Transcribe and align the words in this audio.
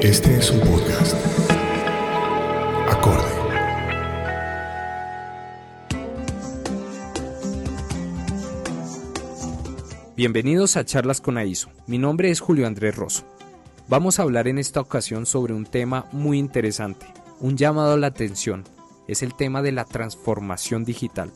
Este 0.00 0.36
es 0.36 0.52
un 0.52 0.60
podcast. 0.60 1.16
Acorde. 2.88 3.24
Bienvenidos 10.14 10.76
a 10.76 10.84
Charlas 10.84 11.20
con 11.20 11.36
AISO. 11.36 11.70
Mi 11.88 11.98
nombre 11.98 12.30
es 12.30 12.38
Julio 12.38 12.68
Andrés 12.68 12.94
Rosso. 12.94 13.24
Vamos 13.88 14.20
a 14.20 14.22
hablar 14.22 14.46
en 14.46 14.58
esta 14.58 14.80
ocasión 14.80 15.26
sobre 15.26 15.52
un 15.52 15.66
tema 15.66 16.06
muy 16.12 16.38
interesante, 16.38 17.06
un 17.40 17.56
llamado 17.56 17.94
a 17.94 17.96
la 17.96 18.06
atención. 18.06 18.62
Es 19.08 19.24
el 19.24 19.34
tema 19.34 19.62
de 19.62 19.72
la 19.72 19.84
transformación 19.84 20.84
digital. 20.84 21.32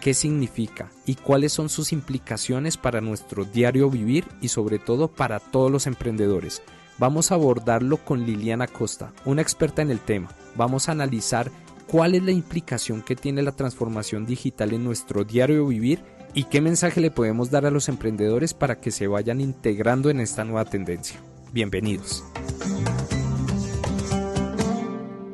¿Qué 0.00 0.14
significa 0.14 0.90
y 1.04 1.16
cuáles 1.16 1.52
son 1.52 1.68
sus 1.68 1.92
implicaciones 1.92 2.78
para 2.78 3.02
nuestro 3.02 3.44
diario 3.44 3.90
vivir 3.90 4.24
y 4.40 4.48
sobre 4.48 4.78
todo 4.78 5.08
para 5.08 5.38
todos 5.38 5.70
los 5.70 5.86
emprendedores? 5.86 6.62
Vamos 7.00 7.32
a 7.32 7.36
abordarlo 7.36 7.96
con 7.96 8.26
Liliana 8.26 8.66
Costa, 8.66 9.14
una 9.24 9.40
experta 9.40 9.80
en 9.80 9.90
el 9.90 10.00
tema. 10.00 10.28
Vamos 10.54 10.86
a 10.86 10.92
analizar 10.92 11.50
cuál 11.86 12.14
es 12.14 12.22
la 12.22 12.30
implicación 12.30 13.00
que 13.00 13.16
tiene 13.16 13.40
la 13.40 13.52
transformación 13.52 14.26
digital 14.26 14.74
en 14.74 14.84
nuestro 14.84 15.24
diario 15.24 15.66
vivir 15.66 16.02
y 16.34 16.44
qué 16.44 16.60
mensaje 16.60 17.00
le 17.00 17.10
podemos 17.10 17.50
dar 17.50 17.64
a 17.64 17.70
los 17.70 17.88
emprendedores 17.88 18.52
para 18.52 18.82
que 18.82 18.90
se 18.90 19.06
vayan 19.06 19.40
integrando 19.40 20.10
en 20.10 20.20
esta 20.20 20.44
nueva 20.44 20.66
tendencia. 20.66 21.18
Bienvenidos. 21.54 22.22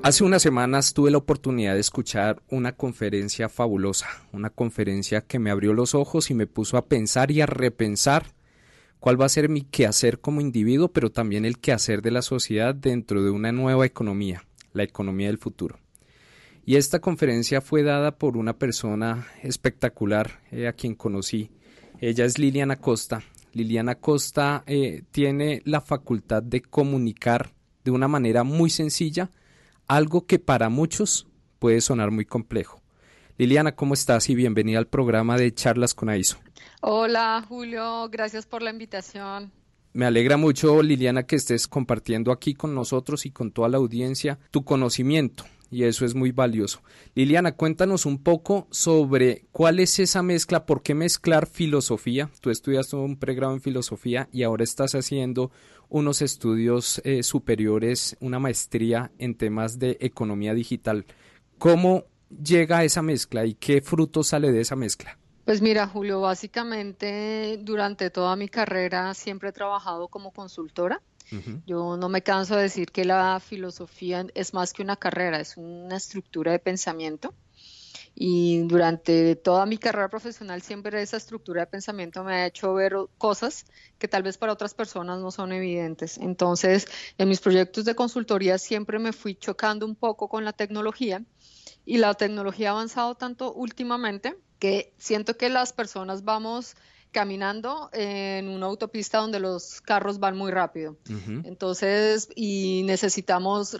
Hace 0.05 0.23
unas 0.23 0.43
semanas 0.43 0.95
tuve 0.95 1.11
la 1.11 1.19
oportunidad 1.19 1.75
de 1.75 1.81
escuchar 1.81 2.41
una 2.49 2.77
conferencia 2.77 3.49
fabulosa, 3.49 4.07
una 4.31 4.51
conferencia 4.51 5.23
que 5.23 5.41
me 5.41 5.51
abrió 5.51 5.73
los 5.73 5.97
ojos 5.97 6.31
y 6.31 6.35
me 6.35 6.47
puso 6.47 6.77
a 6.77 6.87
pensar 6.87 7.33
y 7.33 7.41
a 7.41 7.47
repensar 7.47 8.36
cuál 9.07 9.21
va 9.21 9.27
a 9.27 9.29
ser 9.29 9.49
mi 9.49 9.63
quehacer 9.63 10.19
como 10.19 10.41
individuo, 10.41 10.89
pero 10.89 11.13
también 11.13 11.45
el 11.45 11.61
quehacer 11.61 12.03
de 12.03 12.11
la 12.11 12.23
sociedad 12.23 12.75
dentro 12.75 13.23
de 13.23 13.31
una 13.31 13.53
nueva 13.53 13.87
economía, 13.87 14.45
la 14.73 14.83
economía 14.83 15.29
del 15.29 15.39
futuro. 15.39 15.79
Y 16.65 16.75
esta 16.75 16.99
conferencia 16.99 17.61
fue 17.61 17.85
dada 17.85 18.19
por 18.19 18.37
una 18.37 18.59
persona 18.59 19.29
espectacular 19.45 20.41
eh, 20.51 20.67
a 20.67 20.73
quien 20.73 20.97
conocí. 20.97 21.53
Ella 22.01 22.25
es 22.25 22.41
Liliana 22.41 22.81
Costa. 22.81 23.23
Liliana 23.53 23.95
Costa 23.95 24.65
eh, 24.67 25.05
tiene 25.13 25.63
la 25.65 25.81
facultad 25.81 26.43
de 26.43 26.63
comunicar 26.63 27.53
de 27.85 27.93
una 27.93 28.09
manera 28.09 28.43
muy 28.43 28.71
sencilla 28.71 29.31
algo 29.87 30.27
que 30.27 30.41
para 30.41 30.69
muchos 30.69 31.29
puede 31.61 31.81
sonar 31.81 32.11
muy 32.11 32.25
complejo. 32.25 32.83
Liliana, 33.39 33.77
¿cómo 33.77 33.95
estás? 33.95 34.29
Y 34.31 34.35
bienvenida 34.35 34.79
al 34.79 34.89
programa 34.89 35.39
de 35.39 35.55
Charlas 35.55 35.95
con 35.95 36.09
AISO. 36.09 36.39
Hola 36.81 37.45
Julio, 37.49 38.09
gracias 38.11 38.47
por 38.47 38.63
la 38.63 38.71
invitación. 38.71 39.53
Me 39.97 40.05
alegra 40.05 40.37
mucho, 40.37 40.83
Liliana, 40.83 41.23
que 41.23 41.37
estés 41.37 41.67
compartiendo 41.67 42.31
aquí 42.31 42.53
con 42.53 42.75
nosotros 42.75 43.25
y 43.25 43.31
con 43.31 43.51
toda 43.51 43.71
la 43.71 43.79
audiencia 43.79 44.39
tu 44.51 44.63
conocimiento, 44.63 45.45
y 45.71 45.85
eso 45.85 46.05
es 46.05 46.15
muy 46.15 46.33
valioso. 46.33 46.83
Liliana, 47.15 47.53
cuéntanos 47.53 48.05
un 48.05 48.23
poco 48.23 48.69
sobre 48.71 49.47
cuál 49.53 49.81
es 49.81 49.99
esa 49.99 50.23
mezcla, 50.23 50.67
por 50.67 50.83
qué 50.83 50.95
mezclar 50.95 51.47
filosofía. 51.47 52.31
Tú 52.43 52.51
estudiaste 52.51 52.95
un 52.97 53.17
pregrado 53.17 53.55
en 53.55 53.63
filosofía 53.63 54.29
y 54.33 54.43
ahora 54.43 54.65
estás 54.65 54.95
haciendo 54.95 55.51
unos 55.89 56.21
estudios 56.21 57.01
eh, 57.05 57.23
superiores, 57.23 58.19
una 58.21 58.39
maestría 58.39 59.13
en 59.17 59.35
temas 59.35 59.79
de 59.79 59.97
economía 60.01 60.53
digital. 60.53 61.07
¿Cómo 61.57 62.05
llega 62.29 62.85
esa 62.85 63.01
mezcla 63.01 63.47
y 63.47 63.55
qué 63.55 63.81
fruto 63.81 64.23
sale 64.23 64.53
de 64.53 64.61
esa 64.61 64.77
mezcla? 64.77 65.19
Pues 65.47 65.63
mira, 65.63 65.87
Julio, 65.87 66.21
básicamente 66.21 67.61
durante 67.63 68.11
toda 68.11 68.35
mi 68.35 68.49
carrera 68.49 69.15
siempre 69.15 69.51
he 69.51 69.53
trabajado 69.53 70.09
como 70.09 70.33
consultora. 70.33 71.01
Yo 71.65 71.97
no 71.97 72.09
me 72.09 72.23
canso 72.23 72.57
de 72.57 72.63
decir 72.63 72.91
que 72.91 73.05
la 73.05 73.39
filosofía 73.39 74.27
es 74.35 74.55
más 74.55 74.73
que 74.73 74.83
una 74.83 74.97
carrera, 74.97 75.39
es 75.39 75.57
una 75.57 75.97
estructura 75.97 76.51
de 76.51 76.59
pensamiento. 76.59 77.33
Y 78.19 78.63
durante 78.63 79.37
toda 79.37 79.67
mi 79.67 79.77
carrera 79.77 80.09
profesional 80.09 80.63
siempre 80.63 81.03
esa 81.03 81.19
estructura 81.19 81.61
de 81.61 81.67
pensamiento 81.67 82.25
me 82.25 82.33
ha 82.33 82.47
hecho 82.47 82.73
ver 82.73 82.97
cosas 83.19 83.67
que 83.99 84.09
tal 84.09 84.23
vez 84.23 84.39
para 84.39 84.55
otras 84.55 84.73
personas 84.73 85.21
no 85.21 85.31
son 85.31 85.53
evidentes. 85.53 86.17
Entonces, 86.17 86.87
en 87.19 87.29
mis 87.29 87.41
proyectos 87.41 87.85
de 87.85 87.95
consultoría 87.95 88.57
siempre 88.57 88.99
me 88.99 89.13
fui 89.13 89.35
chocando 89.35 89.85
un 89.85 89.95
poco 89.95 90.29
con 90.29 90.47
la 90.47 90.55
tecnología 90.55 91.23
y 91.85 91.99
la 91.99 92.15
tecnología 92.15 92.71
ha 92.71 92.73
avanzado 92.73 93.17
tanto 93.17 93.53
últimamente 93.53 94.35
que 94.59 94.95
siento 94.97 95.37
que 95.37 95.51
las 95.51 95.75
personas 95.75 96.25
vamos 96.25 96.75
caminando 97.13 97.91
en 97.93 98.49
una 98.49 98.67
autopista 98.67 99.19
donde 99.19 99.41
los 99.41 99.81
carros 99.81 100.19
van 100.19 100.37
muy 100.37 100.51
rápido. 100.51 100.97
Entonces, 101.45 102.29
y 102.35 102.83
necesitamos 102.85 103.77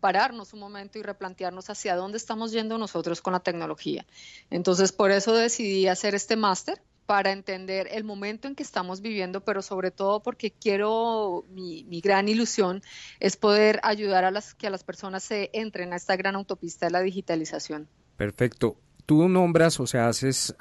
pararnos 0.00 0.52
un 0.52 0.60
momento 0.60 0.98
y 0.98 1.02
replantearnos 1.02 1.68
hacia 1.70 1.96
dónde 1.96 2.16
estamos 2.16 2.52
yendo 2.52 2.78
nosotros 2.78 3.20
con 3.20 3.32
la 3.32 3.40
tecnología. 3.40 4.06
Entonces, 4.50 4.92
por 4.92 5.10
eso 5.10 5.34
decidí 5.34 5.86
hacer 5.88 6.14
este 6.14 6.36
máster 6.36 6.80
para 7.06 7.30
entender 7.30 7.88
el 7.92 8.04
momento 8.04 8.48
en 8.48 8.54
que 8.54 8.64
estamos 8.64 9.00
viviendo, 9.00 9.40
pero 9.44 9.62
sobre 9.62 9.90
todo 9.92 10.22
porque 10.22 10.50
quiero, 10.50 11.44
mi, 11.50 11.84
mi, 11.84 12.00
gran 12.00 12.28
ilusión 12.28 12.82
es 13.20 13.36
poder 13.36 13.78
ayudar 13.84 14.24
a 14.24 14.32
las 14.32 14.54
que 14.54 14.66
a 14.66 14.70
las 14.70 14.82
personas 14.82 15.22
se 15.22 15.50
entren 15.52 15.92
a 15.92 15.96
esta 15.96 16.16
gran 16.16 16.34
autopista 16.34 16.86
de 16.86 16.92
la 16.92 17.00
digitalización. 17.00 17.88
Perfecto 18.16 18.76
tú 19.06 19.28
nombras, 19.28 19.80
o 19.80 19.86
sea, 19.86 20.08
haces, 20.08 20.54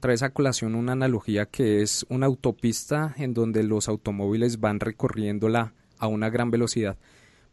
traes 0.00 0.22
a 0.22 0.30
colación 0.30 0.74
una 0.74 0.92
analogía 0.92 1.46
que 1.46 1.82
es 1.82 2.04
una 2.08 2.26
autopista 2.26 3.14
en 3.16 3.32
donde 3.32 3.62
los 3.62 3.88
automóviles 3.88 4.60
van 4.60 4.80
recorriéndola 4.80 5.72
a 5.98 6.08
una 6.08 6.28
gran 6.28 6.50
velocidad. 6.50 6.98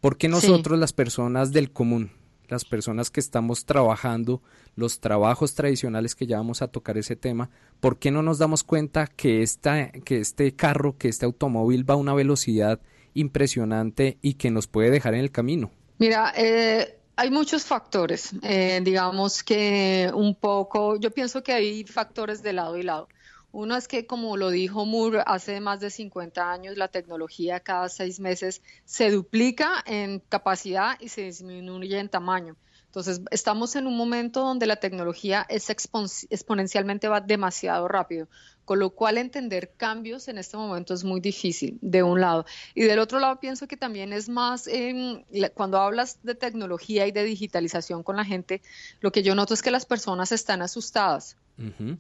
¿Por 0.02 0.18
qué 0.18 0.28
nosotros, 0.28 0.80
las 0.80 0.92
personas 0.92 1.52
del 1.52 1.72
común, 1.72 2.12
las 2.48 2.66
personas 2.66 3.12
que 3.12 3.20
estamos 3.20 3.66
trabajando, 3.66 4.42
los 4.76 5.00
trabajos 5.00 5.54
tradicionales 5.54 6.16
que 6.16 6.26
ya 6.26 6.38
vamos 6.38 6.62
a 6.62 6.68
tocar 6.68 6.98
ese 6.98 7.16
tema, 7.16 7.52
¿por 7.80 8.00
qué 8.00 8.10
no 8.10 8.24
nos 8.24 8.40
damos 8.40 8.64
cuenta 8.64 9.08
que, 9.08 9.44
esta, 9.44 9.92
que 9.92 10.20
este 10.20 10.56
carro, 10.56 10.98
que 10.98 11.10
este 11.10 11.26
automóvil 11.26 11.88
va 11.88 11.94
a 11.94 11.98
una 11.98 12.16
velocidad 12.16 12.80
impresionante 13.14 14.18
y 14.22 14.36
que 14.36 14.52
nos 14.52 14.68
puede 14.68 14.90
dejar 14.90 15.14
en 15.14 15.20
el 15.20 15.31
camino? 15.31 15.70
Mira, 16.00 16.34
eh, 16.36 16.99
hay 17.19 17.31
muchos 17.31 17.66
factores, 17.66 18.31
eh, 18.44 18.80
digamos 18.81 19.44
que 19.44 20.09
un 20.13 20.35
poco, 20.35 20.96
yo 20.96 21.12
pienso 21.12 21.44
que 21.44 21.52
hay 21.52 21.84
factores 21.84 22.41
de 22.41 22.53
lado 22.53 22.78
y 22.78 22.84
lado. 22.84 23.09
Uno 23.52 23.75
es 23.75 23.90
que, 23.90 24.07
como 24.07 24.38
lo 24.38 24.50
dijo 24.50 24.85
Moore, 24.85 25.24
hace 25.25 25.59
más 25.59 25.81
de 25.81 25.90
50 25.90 26.50
años 26.50 26.78
la 26.78 26.88
tecnología 26.88 27.59
cada 27.59 27.90
seis 27.90 28.22
meses 28.22 28.62
se 28.85 29.12
duplica 29.12 29.84
en 29.85 30.19
capacidad 30.30 30.96
y 31.02 31.09
se 31.09 31.24
disminuye 31.24 32.00
en 32.00 32.07
tamaño. 32.07 32.56
Entonces, 32.85 33.19
estamos 33.31 33.75
en 33.75 33.86
un 33.86 33.97
momento 33.97 34.40
donde 34.40 34.66
la 34.66 34.78
tecnología 34.78 35.46
es 35.50 35.69
exponencialmente 35.69 37.09
va 37.09 37.19
demasiado 37.19 37.90
rápido, 37.90 38.30
con 38.69 38.78
lo 38.78 38.91
cual 38.91 39.18
entender 39.18 39.72
cambios 39.78 40.28
en 40.28 40.38
este 40.38 40.56
momento 40.56 40.94
es 40.94 41.03
muy 41.03 41.19
difícil, 41.22 41.80
de 41.81 42.03
un 42.03 42.22
lado. 42.22 42.46
Y 42.75 42.84
del 42.84 43.00
otro 43.00 43.18
lado, 43.18 43.40
pienso 43.40 43.68
que 43.68 43.78
también 43.78 44.13
es 44.13 44.30
más, 44.30 44.69
cuando 45.56 45.80
hablas 45.80 46.19
de 46.22 46.35
tecnología 46.35 47.07
y 47.07 47.12
de 47.12 47.24
digitalización 47.24 48.03
con 48.03 48.16
la 48.16 48.25
gente, 48.25 48.62
lo 49.02 49.12
que 49.12 49.24
yo 49.24 49.34
noto 49.34 49.56
es 49.56 49.63
que 49.63 49.72
las 49.72 49.88
personas 49.88 50.31
están 50.31 50.62
asustadas 50.62 51.35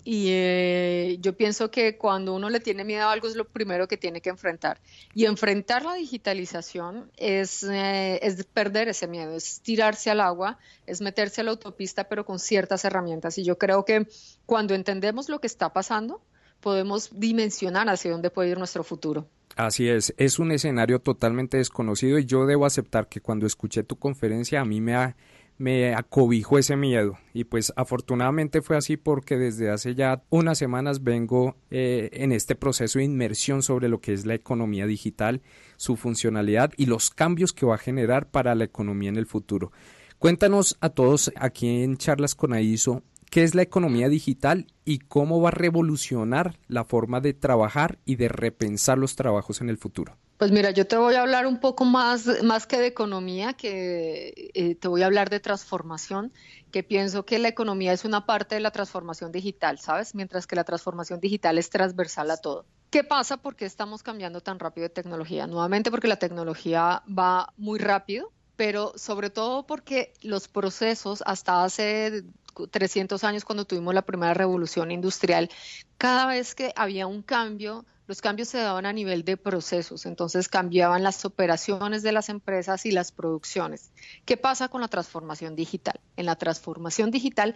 y 0.05 0.27
eh, 0.29 1.17
yo 1.19 1.35
pienso 1.35 1.69
que 1.69 1.97
cuando 1.97 2.33
uno 2.33 2.49
le 2.49 2.61
tiene 2.61 2.85
miedo 2.85 3.07
a 3.07 3.11
algo 3.11 3.27
es 3.27 3.35
lo 3.35 3.45
primero 3.45 3.87
que 3.87 3.97
tiene 3.97 4.21
que 4.21 4.29
enfrentar. 4.29 4.79
Y 5.13 5.25
enfrentar 5.25 5.83
la 5.83 5.95
digitalización 5.95 7.11
es, 7.17 7.63
eh, 7.63 8.19
es 8.21 8.45
perder 8.45 8.87
ese 8.87 9.07
miedo, 9.07 9.35
es 9.35 9.59
tirarse 9.61 10.11
al 10.11 10.21
agua, 10.21 10.59
es 10.85 11.01
meterse 11.01 11.41
a 11.41 11.43
la 11.43 11.51
autopista, 11.51 12.05
pero 12.05 12.25
con 12.25 12.39
ciertas 12.39 12.85
herramientas. 12.85 13.37
Y 13.37 13.43
yo 13.43 13.57
creo 13.57 13.83
que 13.83 14.07
cuando 14.45 14.75
entendemos 14.75 15.27
lo 15.27 15.39
que 15.41 15.47
está 15.47 15.73
pasando, 15.73 16.21
podemos 16.61 17.09
dimensionar 17.13 17.89
hacia 17.89 18.11
dónde 18.11 18.29
puede 18.29 18.49
ir 18.49 18.57
nuestro 18.57 18.83
futuro. 18.83 19.27
Así 19.55 19.89
es, 19.89 20.13
es 20.17 20.39
un 20.39 20.51
escenario 20.51 20.99
totalmente 20.99 21.57
desconocido 21.57 22.17
y 22.17 22.25
yo 22.25 22.45
debo 22.45 22.65
aceptar 22.65 23.09
que 23.09 23.19
cuando 23.19 23.45
escuché 23.45 23.83
tu 23.83 23.97
conferencia 23.97 24.61
a 24.61 24.65
mí 24.65 24.79
me 24.79 25.93
acobijó 25.95 26.57
ese 26.57 26.77
miedo 26.77 27.17
y 27.33 27.43
pues 27.43 27.73
afortunadamente 27.75 28.61
fue 28.61 28.77
así 28.77 28.95
porque 28.95 29.37
desde 29.37 29.69
hace 29.69 29.95
ya 29.95 30.23
unas 30.29 30.57
semanas 30.57 31.03
vengo 31.03 31.57
eh, 31.71 32.09
en 32.13 32.31
este 32.31 32.55
proceso 32.55 32.99
de 32.99 33.05
inmersión 33.05 33.61
sobre 33.61 33.89
lo 33.89 33.99
que 33.99 34.13
es 34.13 34.25
la 34.25 34.35
economía 34.35 34.85
digital, 34.85 35.41
su 35.75 35.97
funcionalidad 35.97 36.71
y 36.77 36.85
los 36.85 37.09
cambios 37.09 37.51
que 37.51 37.65
va 37.65 37.75
a 37.75 37.79
generar 37.79 38.29
para 38.29 38.55
la 38.55 38.63
economía 38.63 39.09
en 39.09 39.17
el 39.17 39.25
futuro. 39.25 39.73
Cuéntanos 40.19 40.77
a 40.81 40.89
todos 40.89 41.31
aquí 41.35 41.81
en 41.81 41.95
Charlas 41.95 42.35
con 42.35 42.53
AISO 42.53 43.03
qué 43.29 43.43
es 43.43 43.55
la 43.55 43.61
economía 43.61 44.09
digital 44.09 44.67
y 44.85 44.99
cómo 44.99 45.41
va 45.41 45.49
a 45.49 45.51
revolucionar 45.51 46.57
la 46.67 46.83
forma 46.83 47.21
de 47.21 47.33
trabajar 47.33 47.99
y 48.05 48.15
de 48.15 48.27
repensar 48.29 48.97
los 48.97 49.15
trabajos 49.15 49.61
en 49.61 49.69
el 49.69 49.77
futuro. 49.77 50.17
Pues 50.37 50.51
mira, 50.51 50.71
yo 50.71 50.87
te 50.87 50.95
voy 50.95 51.15
a 51.15 51.21
hablar 51.21 51.45
un 51.45 51.59
poco 51.59 51.83
más, 51.83 52.25
más 52.43 52.65
que 52.65 52.77
de 52.77 52.87
economía, 52.87 53.53
que 53.53 54.51
eh, 54.53 54.75
te 54.75 54.87
voy 54.87 55.01
a 55.01 55.07
hablar 55.07 55.29
de 55.29 55.41
transformación, 55.41 56.31
que 56.71 56.81
pienso 56.81 57.25
que 57.25 57.39
la 57.39 57.49
economía 57.49 57.91
es 57.91 58.05
una 58.05 58.25
parte 58.25 58.55
de 58.55 58.61
la 58.61 58.71
transformación 58.71 59.33
digital, 59.33 59.79
¿sabes? 59.79 60.15
Mientras 60.15 60.47
que 60.47 60.55
la 60.55 60.63
transformación 60.63 61.19
digital 61.19 61.57
es 61.57 61.69
transversal 61.69 62.31
a 62.31 62.37
todo. 62.37 62.65
¿Qué 62.89 63.03
pasa? 63.03 63.35
¿Por 63.35 63.57
qué 63.57 63.65
estamos 63.65 64.01
cambiando 64.01 64.39
tan 64.39 64.59
rápido 64.59 64.83
de 64.83 64.93
tecnología? 64.93 65.45
Nuevamente 65.45 65.91
porque 65.91 66.07
la 66.07 66.19
tecnología 66.19 67.03
va 67.05 67.53
muy 67.57 67.77
rápido, 67.77 68.31
pero 68.55 68.93
sobre 68.95 69.29
todo 69.29 69.67
porque 69.67 70.13
los 70.21 70.47
procesos 70.47 71.21
hasta 71.25 71.65
hace 71.65 72.23
300 72.67 73.23
años 73.23 73.45
cuando 73.45 73.65
tuvimos 73.65 73.93
la 73.93 74.01
primera 74.01 74.33
revolución 74.33 74.91
industrial, 74.91 75.49
cada 75.97 76.25
vez 76.25 76.55
que 76.55 76.73
había 76.75 77.07
un 77.07 77.21
cambio, 77.21 77.85
los 78.07 78.21
cambios 78.21 78.49
se 78.49 78.57
daban 78.57 78.85
a 78.85 78.93
nivel 78.93 79.23
de 79.23 79.37
procesos, 79.37 80.05
entonces 80.05 80.49
cambiaban 80.49 81.03
las 81.03 81.25
operaciones 81.25 82.01
de 82.01 82.11
las 82.11 82.29
empresas 82.29 82.85
y 82.85 82.91
las 82.91 83.11
producciones. 83.11 83.91
¿Qué 84.25 84.35
pasa 84.35 84.67
con 84.67 84.81
la 84.81 84.87
transformación 84.87 85.55
digital? 85.55 85.99
En 86.17 86.25
la 86.25 86.35
transformación 86.35 87.11
digital, 87.11 87.55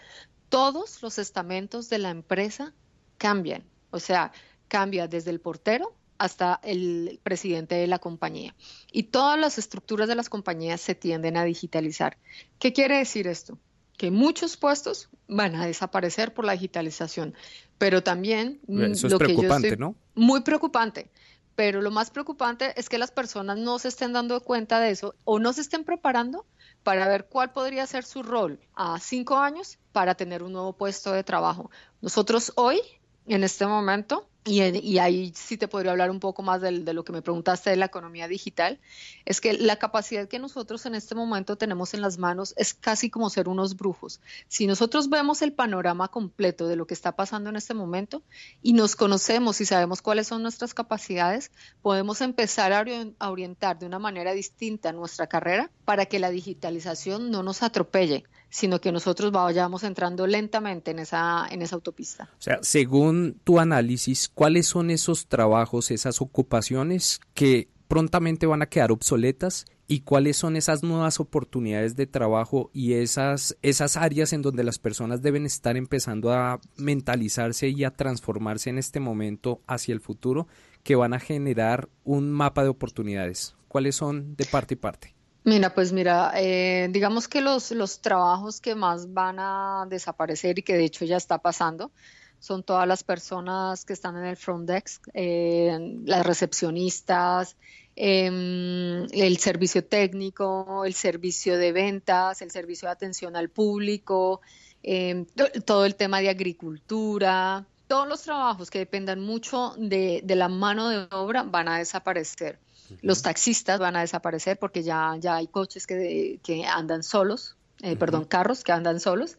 todos 0.49 1.01
los 1.01 1.17
estamentos 1.17 1.89
de 1.89 1.97
la 1.97 2.11
empresa 2.11 2.73
cambian, 3.17 3.63
o 3.89 3.99
sea, 3.99 4.31
cambia 4.67 5.07
desde 5.07 5.31
el 5.31 5.39
portero 5.39 5.95
hasta 6.17 6.59
el 6.63 7.19
presidente 7.23 7.75
de 7.75 7.87
la 7.87 7.99
compañía. 7.99 8.55
Y 8.91 9.03
todas 9.03 9.39
las 9.39 9.57
estructuras 9.57 10.07
de 10.07 10.15
las 10.15 10.29
compañías 10.29 10.79
se 10.79 10.95
tienden 10.95 11.37
a 11.37 11.43
digitalizar. 11.43 12.17
¿Qué 12.59 12.73
quiere 12.73 12.97
decir 12.97 13.27
esto? 13.27 13.57
Que 13.97 14.11
muchos 14.11 14.57
puestos 14.57 15.09
van 15.27 15.55
a 15.55 15.65
desaparecer 15.65 16.33
por 16.33 16.45
la 16.45 16.53
digitalización, 16.53 17.35
pero 17.77 18.03
también 18.03 18.59
Eso 18.67 19.07
es 19.07 19.13
preocupante, 19.15 19.77
¿no? 19.77 19.95
Muy 20.15 20.41
preocupante. 20.41 21.09
Pero 21.55 21.81
lo 21.81 21.91
más 21.91 22.09
preocupante 22.09 22.73
es 22.79 22.89
que 22.89 22.97
las 22.97 23.11
personas 23.11 23.57
no 23.57 23.77
se 23.77 23.89
estén 23.89 24.13
dando 24.13 24.41
cuenta 24.41 24.79
de 24.79 24.89
eso 24.89 25.13
o 25.23 25.37
no 25.37 25.53
se 25.53 25.61
estén 25.61 25.83
preparando 25.83 26.45
para 26.81 27.07
ver 27.07 27.27
cuál 27.27 27.51
podría 27.51 27.85
ser 27.85 28.03
su 28.03 28.23
rol 28.23 28.59
a 28.75 28.99
cinco 28.99 29.37
años 29.37 29.77
para 29.91 30.15
tener 30.15 30.41
un 30.41 30.53
nuevo 30.53 30.73
puesto 30.73 31.11
de 31.11 31.23
trabajo. 31.23 31.69
Nosotros 32.01 32.51
hoy, 32.55 32.81
en 33.27 33.43
este 33.43 33.67
momento, 33.67 34.27
y, 34.45 34.97
ahí 34.97 35.31
sí 35.35 35.57
te 35.57 35.67
podría 35.67 35.91
hablar 35.91 36.11
un 36.11 36.19
poco 36.19 36.43
más 36.43 36.61
de, 36.61 36.71
lo 36.71 37.03
que 37.03 37.13
me 37.13 37.21
preguntaste 37.21 37.69
de 37.69 37.77
la 37.77 37.85
economía 37.85 38.27
digital, 38.27 38.79
es 39.25 39.39
que 39.39 39.53
la 39.53 39.77
capacidad 39.77 40.27
que 40.27 40.39
nosotros 40.39 40.85
en 40.85 40.95
este 40.95 41.15
momento 41.15 41.55
tenemos 41.55 41.93
en 41.93 42.01
las 42.01 42.17
manos 42.17 42.53
es 42.57 42.73
casi 42.73 43.09
como 43.09 43.29
ser 43.29 43.47
unos 43.47 43.77
brujos. 43.77 44.19
Si 44.49 44.67
nosotros 44.67 45.09
vemos 45.09 45.41
el 45.41 45.53
panorama 45.53 46.09
completo 46.09 46.67
de 46.67 46.75
lo 46.75 46.85
que 46.87 46.93
está 46.93 47.13
pasando 47.13 47.49
en 47.49 47.55
este 47.55 47.73
momento 47.73 48.21
y 48.61 48.73
nos 48.73 48.95
conocemos 48.95 49.61
y 49.61 49.65
sabemos 49.65 50.01
cuáles 50.01 50.27
son 50.27 50.41
nuestras 50.41 50.73
capacidades, 50.73 51.51
podemos 51.81 52.19
empezar 52.21 52.73
a 52.73 53.29
orientar 53.29 53.79
de 53.79 53.85
una 53.85 53.99
manera 53.99 54.33
distinta 54.33 54.91
nuestra 54.91 55.27
carrera 55.27 55.71
para 55.85 56.05
que 56.05 56.19
la 56.19 56.29
digitalización 56.29 57.31
no 57.31 57.43
nos 57.43 57.63
atropelle, 57.63 58.25
sino 58.53 58.79
que 58.79 58.91
nosotros 58.91 59.31
vayamos 59.31 59.83
entrando 59.83 60.27
lentamente 60.27 60.91
en 60.91 60.99
esa, 60.99 61.47
en 61.49 61.63
esa 61.63 61.75
autopista. 61.75 62.29
O 62.37 62.41
sea, 62.41 62.59
según 62.61 63.39
tu 63.43 63.59
análisis, 63.59 64.29
¿cuáles 64.29 64.67
son 64.67 64.91
esos 64.91 65.25
trabajos, 65.25 65.89
esas 65.89 66.21
ocupaciones 66.21 67.19
que 67.33 67.67
prontamente 67.87 68.45
van 68.45 68.61
a 68.61 68.67
quedar 68.67 68.91
obsoletas 68.91 69.65
y 69.87 70.01
cuáles 70.01 70.37
son 70.37 70.55
esas 70.55 70.83
nuevas 70.83 71.19
oportunidades 71.19 71.95
de 71.95 72.05
trabajo 72.05 72.69
y 72.73 72.93
esas, 72.93 73.57
esas 73.63 73.97
áreas 73.97 74.33
en 74.33 74.43
donde 74.43 74.63
las 74.63 74.77
personas 74.77 75.23
deben 75.23 75.47
estar 75.47 75.75
empezando 75.75 76.31
a 76.31 76.59
mentalizarse 76.77 77.69
y 77.69 77.83
a 77.83 77.91
transformarse 77.91 78.69
en 78.69 78.77
este 78.77 78.99
momento 78.99 79.61
hacia 79.65 79.93
el 79.93 79.99
futuro 79.99 80.47
que 80.83 80.95
van 80.95 81.15
a 81.15 81.19
generar 81.19 81.89
un 82.03 82.31
mapa 82.31 82.61
de 82.61 82.69
oportunidades? 82.69 83.55
¿Cuáles 83.67 83.95
son 83.95 84.35
de 84.35 84.45
parte 84.45 84.75
y 84.75 84.77
parte? 84.77 85.12
Mira, 85.45 85.73
pues 85.73 85.91
mira, 85.91 86.31
eh, 86.35 86.87
digamos 86.89 87.27
que 87.27 87.41
los, 87.41 87.71
los 87.71 87.99
trabajos 87.99 88.61
que 88.61 88.75
más 88.75 89.13
van 89.13 89.39
a 89.39 89.85
desaparecer 89.89 90.59
y 90.59 90.63
que 90.63 90.77
de 90.77 90.85
hecho 90.85 91.03
ya 91.03 91.17
está 91.17 91.37
pasando 91.39 91.91
son 92.39 92.63
todas 92.63 92.85
las 92.87 93.03
personas 93.03 93.85
que 93.85 93.93
están 93.93 94.17
en 94.17 94.25
el 94.25 94.35
front 94.35 94.69
desk, 94.69 95.07
eh, 95.13 95.77
las 96.05 96.25
recepcionistas, 96.25 97.55
em, 97.95 99.05
el 99.11 99.37
servicio 99.37 99.85
técnico, 99.85 100.83
el 100.85 100.93
servicio 100.93 101.57
de 101.57 101.71
ventas, 101.71 102.41
el 102.41 102.51
servicio 102.51 102.89
de 102.89 102.93
atención 102.93 103.37
al 103.37 103.49
público, 103.49 104.41
em, 104.81 105.25
todo 105.65 105.85
el 105.85 105.95
tema 105.95 106.19
de 106.19 106.29
agricultura, 106.29 107.65
todos 107.87 108.07
los 108.09 108.21
trabajos 108.23 108.69
que 108.69 108.79
dependan 108.79 109.21
mucho 109.21 109.75
de, 109.77 110.21
de 110.23 110.35
la 110.35 110.49
mano 110.49 110.89
de 110.89 111.07
obra 111.11 111.43
van 111.43 111.69
a 111.69 111.77
desaparecer. 111.77 112.59
Los 113.01 113.21
taxistas 113.21 113.79
van 113.79 113.95
a 113.95 114.01
desaparecer 114.01 114.57
porque 114.57 114.83
ya, 114.83 115.15
ya 115.19 115.35
hay 115.35 115.47
coches 115.47 115.87
que, 115.87 116.65
andan 116.67 117.03
solos, 117.03 117.55
eh, 117.81 117.95
perdón, 117.95 118.25
carros 118.25 118.63
que 118.63 118.71
andan 118.71 118.99
solos. 118.99 119.37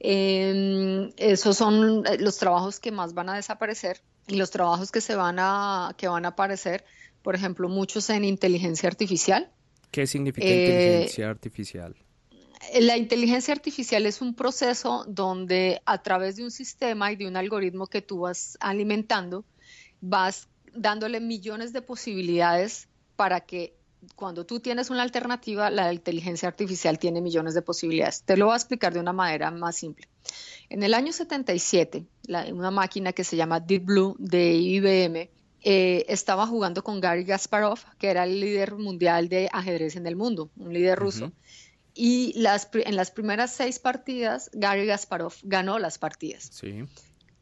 Em, 0.00 1.10
esos 1.16 1.56
son 1.56 2.04
eh, 2.06 2.18
los 2.18 2.36
trabajos 2.36 2.80
que 2.80 2.90
más 2.90 3.14
van 3.14 3.28
a 3.28 3.36
desaparecer 3.36 4.02
y 4.26 4.36
los 4.36 4.50
trabajos 4.50 4.90
que 4.90 5.00
se 5.00 5.14
van 5.14 5.36
a 5.38 5.94
que 5.96 6.08
van 6.08 6.24
a 6.24 6.28
aparecer, 6.28 6.84
por 7.22 7.34
ejemplo, 7.34 7.68
muchos 7.68 8.10
en 8.10 8.24
inteligencia 8.24 8.88
artificial. 8.88 9.50
¿Qué 9.90 10.06
significa 10.06 10.46
inteligencia 10.46 11.30
artificial? 11.30 11.96
La 12.80 12.96
inteligencia 12.96 13.54
artificial 13.54 14.06
es 14.06 14.20
un 14.20 14.34
proceso 14.34 15.04
donde 15.06 15.80
a 15.84 16.02
través 16.02 16.36
de 16.36 16.44
un 16.44 16.50
sistema 16.50 17.12
y 17.12 17.16
de 17.16 17.26
un 17.28 17.36
algoritmo 17.36 17.86
que 17.86 18.02
tú 18.02 18.20
vas 18.20 18.56
alimentando, 18.60 19.44
vas 20.00 20.48
dándole 20.74 21.20
millones 21.20 21.72
de 21.72 21.82
posibilidades 21.82 22.88
para 23.16 23.40
que 23.40 23.74
cuando 24.16 24.44
tú 24.44 24.60
tienes 24.60 24.90
una 24.90 25.02
alternativa, 25.02 25.70
la 25.70 25.92
inteligencia 25.92 26.48
artificial 26.48 26.98
tiene 26.98 27.20
millones 27.20 27.54
de 27.54 27.62
posibilidades. 27.62 28.22
Te 28.22 28.36
lo 28.36 28.46
voy 28.46 28.54
a 28.54 28.56
explicar 28.56 28.92
de 28.92 29.00
una 29.00 29.12
manera 29.12 29.50
más 29.50 29.76
simple. 29.76 30.08
En 30.68 30.82
el 30.82 30.94
año 30.94 31.12
77, 31.12 32.04
una 32.52 32.70
máquina 32.70 33.12
que 33.12 33.24
se 33.24 33.36
llama 33.36 33.60
Deep 33.60 33.84
Blue 33.84 34.16
de 34.18 34.54
IBM 34.54 35.30
eh, 35.62 36.04
estaba 36.08 36.46
jugando 36.46 36.84
con 36.84 37.00
Gary 37.00 37.24
Gasparov, 37.24 37.78
que 37.98 38.08
era 38.08 38.24
el 38.24 38.40
líder 38.40 38.74
mundial 38.74 39.28
de 39.28 39.48
ajedrez 39.52 39.96
en 39.96 40.06
el 40.06 40.16
mundo, 40.16 40.50
un 40.56 40.72
líder 40.72 40.98
ruso. 40.98 41.32
Y 41.94 42.32
las, 42.38 42.68
en 42.72 42.96
las 42.96 43.10
primeras 43.10 43.52
seis 43.52 43.78
partidas, 43.78 44.50
Gary 44.52 44.84
Gasparov 44.84 45.34
ganó 45.42 45.78
las 45.78 45.98
partidas. 45.98 46.50
Sí. 46.52 46.84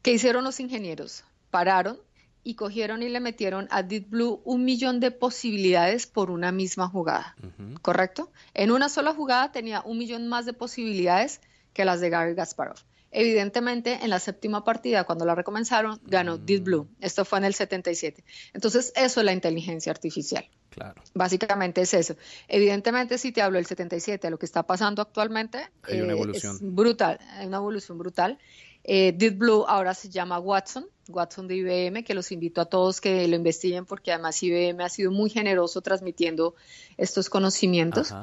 ¿Qué 0.01 0.13
hicieron 0.13 0.43
los 0.43 0.59
ingenieros? 0.59 1.23
Pararon 1.49 1.99
y 2.43 2.55
cogieron 2.55 3.03
y 3.03 3.09
le 3.09 3.19
metieron 3.19 3.67
a 3.71 3.83
Deep 3.83 4.09
Blue 4.09 4.41
un 4.43 4.65
millón 4.65 4.99
de 4.99 5.11
posibilidades 5.11 6.07
por 6.07 6.29
una 6.29 6.51
misma 6.51 6.87
jugada, 6.87 7.35
¿correcto? 7.81 8.31
En 8.53 8.71
una 8.71 8.89
sola 8.89 9.13
jugada 9.13 9.51
tenía 9.51 9.81
un 9.81 9.97
millón 9.97 10.27
más 10.27 10.45
de 10.45 10.53
posibilidades 10.53 11.41
que 11.73 11.85
las 11.85 12.01
de 12.01 12.09
Gary 12.09 12.33
Gasparov. 12.35 12.77
Evidentemente, 13.15 13.99
en 14.01 14.09
la 14.09 14.19
séptima 14.19 14.63
partida, 14.63 15.03
cuando 15.03 15.23
la 15.23 15.35
recomenzaron, 15.35 16.01
ganó 16.03 16.39
Deep 16.39 16.61
mm. 16.61 16.63
Blue. 16.63 16.87
Esto 16.99 17.25
fue 17.25 17.37
en 17.37 17.45
el 17.45 17.53
77. 17.53 18.23
Entonces, 18.53 18.91
eso 18.95 19.19
es 19.19 19.25
la 19.25 19.33
inteligencia 19.33 19.91
artificial. 19.91 20.49
Claro. 20.71 20.99
Básicamente 21.13 21.81
es 21.81 21.93
eso. 21.93 22.15
Evidentemente, 22.47 23.19
si 23.19 23.31
te 23.31 23.43
hablo 23.43 23.57
del 23.57 23.67
77, 23.67 24.31
lo 24.31 24.39
que 24.39 24.47
está 24.47 24.63
pasando 24.63 25.03
actualmente, 25.03 25.69
hay 25.83 26.01
una 26.01 26.13
eh, 26.13 26.15
evolución. 26.15 26.55
Es 26.55 26.61
brutal, 26.63 27.19
hay 27.37 27.45
una 27.45 27.57
evolución 27.57 27.99
brutal. 27.99 28.39
Eh, 28.83 29.13
Deep 29.15 29.37
Blue 29.37 29.63
ahora 29.67 29.93
se 29.93 30.09
llama 30.09 30.39
Watson, 30.39 30.87
Watson 31.07 31.47
de 31.47 31.55
IBM, 31.57 32.03
que 32.03 32.13
los 32.13 32.31
invito 32.31 32.61
a 32.61 32.65
todos 32.65 33.01
que 33.01 33.27
lo 33.27 33.35
investiguen 33.35 33.85
porque 33.85 34.11
además 34.11 34.41
IBM 34.41 34.81
ha 34.81 34.89
sido 34.89 35.11
muy 35.11 35.29
generoso 35.29 35.81
transmitiendo 35.81 36.55
estos 36.97 37.29
conocimientos. 37.29 38.13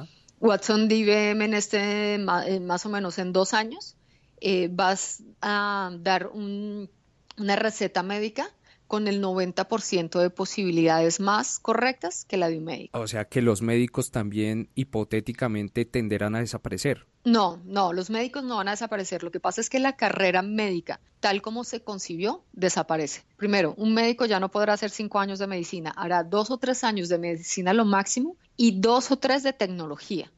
Watson 0.40 0.88
de 0.88 0.94
IBM 0.96 1.44
en 1.44 1.54
este 1.54 2.14
eh, 2.14 2.60
más 2.60 2.86
o 2.86 2.88
menos 2.88 3.18
en 3.18 3.32
dos 3.32 3.52
años 3.52 3.96
eh, 4.40 4.68
vas 4.72 5.22
a 5.42 5.90
dar 6.00 6.28
una 6.28 7.56
receta 7.56 8.02
médica 8.02 8.50
con 8.90 9.06
el 9.06 9.22
90% 9.22 10.18
de 10.18 10.30
posibilidades 10.30 11.20
más 11.20 11.60
correctas 11.60 12.24
que 12.24 12.36
la 12.36 12.48
de 12.48 12.58
un 12.58 12.64
médico. 12.64 12.98
O 12.98 13.06
sea 13.06 13.24
que 13.24 13.40
los 13.40 13.62
médicos 13.62 14.10
también 14.10 14.68
hipotéticamente 14.74 15.84
tenderán 15.84 16.34
a 16.34 16.40
desaparecer. 16.40 17.06
No, 17.22 17.62
no, 17.64 17.92
los 17.92 18.10
médicos 18.10 18.42
no 18.42 18.56
van 18.56 18.66
a 18.66 18.72
desaparecer. 18.72 19.22
Lo 19.22 19.30
que 19.30 19.38
pasa 19.38 19.60
es 19.60 19.70
que 19.70 19.78
la 19.78 19.94
carrera 19.94 20.42
médica, 20.42 20.98
tal 21.20 21.40
como 21.40 21.62
se 21.62 21.84
concibió, 21.84 22.42
desaparece. 22.52 23.22
Primero, 23.36 23.74
un 23.76 23.94
médico 23.94 24.26
ya 24.26 24.40
no 24.40 24.50
podrá 24.50 24.72
hacer 24.72 24.90
cinco 24.90 25.20
años 25.20 25.38
de 25.38 25.46
medicina, 25.46 25.90
hará 25.90 26.24
dos 26.24 26.50
o 26.50 26.58
tres 26.58 26.82
años 26.82 27.08
de 27.08 27.18
medicina 27.18 27.72
lo 27.72 27.84
máximo 27.84 28.34
y 28.56 28.80
dos 28.80 29.12
o 29.12 29.18
tres 29.18 29.44
de 29.44 29.52
tecnología. 29.52 30.32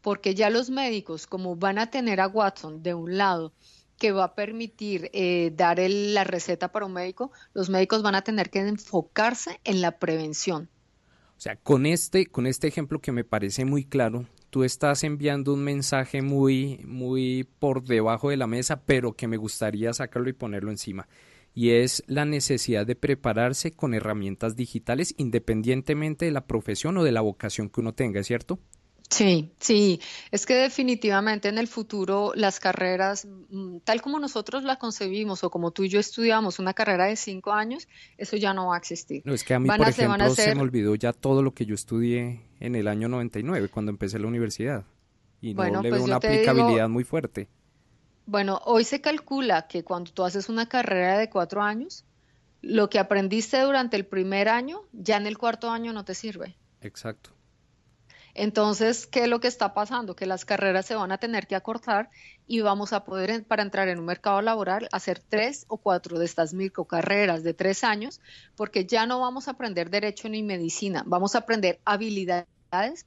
Porque 0.00 0.36
ya 0.36 0.48
los 0.48 0.70
médicos, 0.70 1.26
como 1.26 1.56
van 1.56 1.78
a 1.78 1.90
tener 1.90 2.20
a 2.20 2.28
Watson 2.28 2.84
de 2.84 2.94
un 2.94 3.18
lado 3.18 3.52
que 3.98 4.12
va 4.12 4.24
a 4.24 4.34
permitir 4.34 5.10
eh, 5.12 5.52
dar 5.54 5.78
la 5.78 6.24
receta 6.24 6.72
para 6.72 6.86
un 6.86 6.92
médico, 6.92 7.32
los 7.52 7.70
médicos 7.70 8.02
van 8.02 8.14
a 8.14 8.22
tener 8.22 8.50
que 8.50 8.60
enfocarse 8.60 9.60
en 9.64 9.80
la 9.80 9.98
prevención. 9.98 10.68
O 11.36 11.40
sea, 11.40 11.56
con 11.56 11.86
este, 11.86 12.26
con 12.26 12.46
este 12.46 12.68
ejemplo 12.68 13.00
que 13.00 13.12
me 13.12 13.24
parece 13.24 13.64
muy 13.64 13.84
claro, 13.84 14.26
tú 14.50 14.62
estás 14.62 15.02
enviando 15.02 15.52
un 15.52 15.64
mensaje 15.64 16.22
muy, 16.22 16.80
muy 16.84 17.48
por 17.58 17.84
debajo 17.84 18.30
de 18.30 18.36
la 18.36 18.46
mesa, 18.46 18.82
pero 18.86 19.14
que 19.14 19.26
me 19.26 19.36
gustaría 19.36 19.92
sacarlo 19.92 20.28
y 20.28 20.32
ponerlo 20.32 20.70
encima. 20.70 21.08
Y 21.52 21.70
es 21.70 22.02
la 22.06 22.24
necesidad 22.24 22.86
de 22.86 22.96
prepararse 22.96 23.72
con 23.72 23.94
herramientas 23.94 24.56
digitales 24.56 25.14
independientemente 25.18 26.24
de 26.24 26.32
la 26.32 26.46
profesión 26.46 26.96
o 26.96 27.04
de 27.04 27.12
la 27.12 27.20
vocación 27.20 27.68
que 27.68 27.80
uno 27.80 27.94
tenga, 27.94 28.22
¿cierto? 28.22 28.58
Sí, 29.14 29.52
sí, 29.60 30.00
es 30.32 30.44
que 30.44 30.54
definitivamente 30.54 31.48
en 31.48 31.58
el 31.58 31.68
futuro 31.68 32.32
las 32.34 32.58
carreras, 32.58 33.28
mm, 33.48 33.78
tal 33.84 34.02
como 34.02 34.18
nosotros 34.18 34.64
la 34.64 34.76
concebimos 34.76 35.44
o 35.44 35.50
como 35.50 35.70
tú 35.70 35.84
y 35.84 35.88
yo 35.88 36.00
estudiamos 36.00 36.58
una 36.58 36.74
carrera 36.74 37.04
de 37.04 37.14
cinco 37.14 37.52
años, 37.52 37.86
eso 38.18 38.36
ya 38.36 38.52
no 38.54 38.68
va 38.68 38.74
a 38.74 38.78
existir. 38.78 39.22
No, 39.24 39.32
es 39.32 39.44
que 39.44 39.54
a 39.54 39.60
mí, 39.60 39.68
por 39.68 39.88
ejemplo, 39.88 40.34
se 40.34 40.52
me 40.56 40.62
olvidó 40.62 40.96
ya 40.96 41.12
todo 41.12 41.44
lo 41.44 41.54
que 41.54 41.64
yo 41.64 41.76
estudié 41.76 42.40
en 42.58 42.74
el 42.74 42.88
año 42.88 43.06
99, 43.06 43.68
cuando 43.68 43.92
empecé 43.92 44.18
la 44.18 44.26
universidad. 44.26 44.84
Y 45.40 45.54
no 45.54 45.62
le 45.62 45.70
veo 45.70 45.90
pues 45.90 46.02
una 46.02 46.16
aplicabilidad 46.16 46.88
muy 46.88 47.04
fuerte. 47.04 47.48
Bueno, 48.26 48.60
hoy 48.64 48.82
se 48.82 49.00
calcula 49.00 49.68
que 49.68 49.84
cuando 49.84 50.10
tú 50.10 50.24
haces 50.24 50.48
una 50.48 50.68
carrera 50.68 51.18
de 51.18 51.30
cuatro 51.30 51.62
años, 51.62 52.04
lo 52.62 52.90
que 52.90 52.98
aprendiste 52.98 53.60
durante 53.60 53.96
el 53.96 54.06
primer 54.06 54.48
año, 54.48 54.80
ya 54.92 55.18
en 55.18 55.28
el 55.28 55.38
cuarto 55.38 55.70
año 55.70 55.92
no 55.92 56.04
te 56.04 56.14
sirve. 56.14 56.56
Exacto. 56.80 57.33
Entonces, 58.34 59.06
¿qué 59.06 59.22
es 59.24 59.28
lo 59.28 59.40
que 59.40 59.48
está 59.48 59.74
pasando? 59.74 60.16
Que 60.16 60.26
las 60.26 60.44
carreras 60.44 60.86
se 60.86 60.96
van 60.96 61.12
a 61.12 61.18
tener 61.18 61.46
que 61.46 61.54
acortar 61.54 62.10
y 62.46 62.60
vamos 62.60 62.92
a 62.92 63.04
poder, 63.04 63.44
para 63.44 63.62
entrar 63.62 63.88
en 63.88 63.98
un 63.98 64.04
mercado 64.04 64.42
laboral, 64.42 64.88
hacer 64.92 65.20
tres 65.20 65.64
o 65.68 65.76
cuatro 65.76 66.18
de 66.18 66.24
estas 66.24 66.52
microcarreras 66.52 67.42
de 67.44 67.54
tres 67.54 67.84
años, 67.84 68.20
porque 68.56 68.86
ya 68.86 69.06
no 69.06 69.20
vamos 69.20 69.46
a 69.46 69.52
aprender 69.52 69.88
derecho 69.88 70.28
ni 70.28 70.42
medicina, 70.42 71.04
vamos 71.06 71.34
a 71.34 71.38
aprender 71.38 71.80
habilidades 71.84 72.46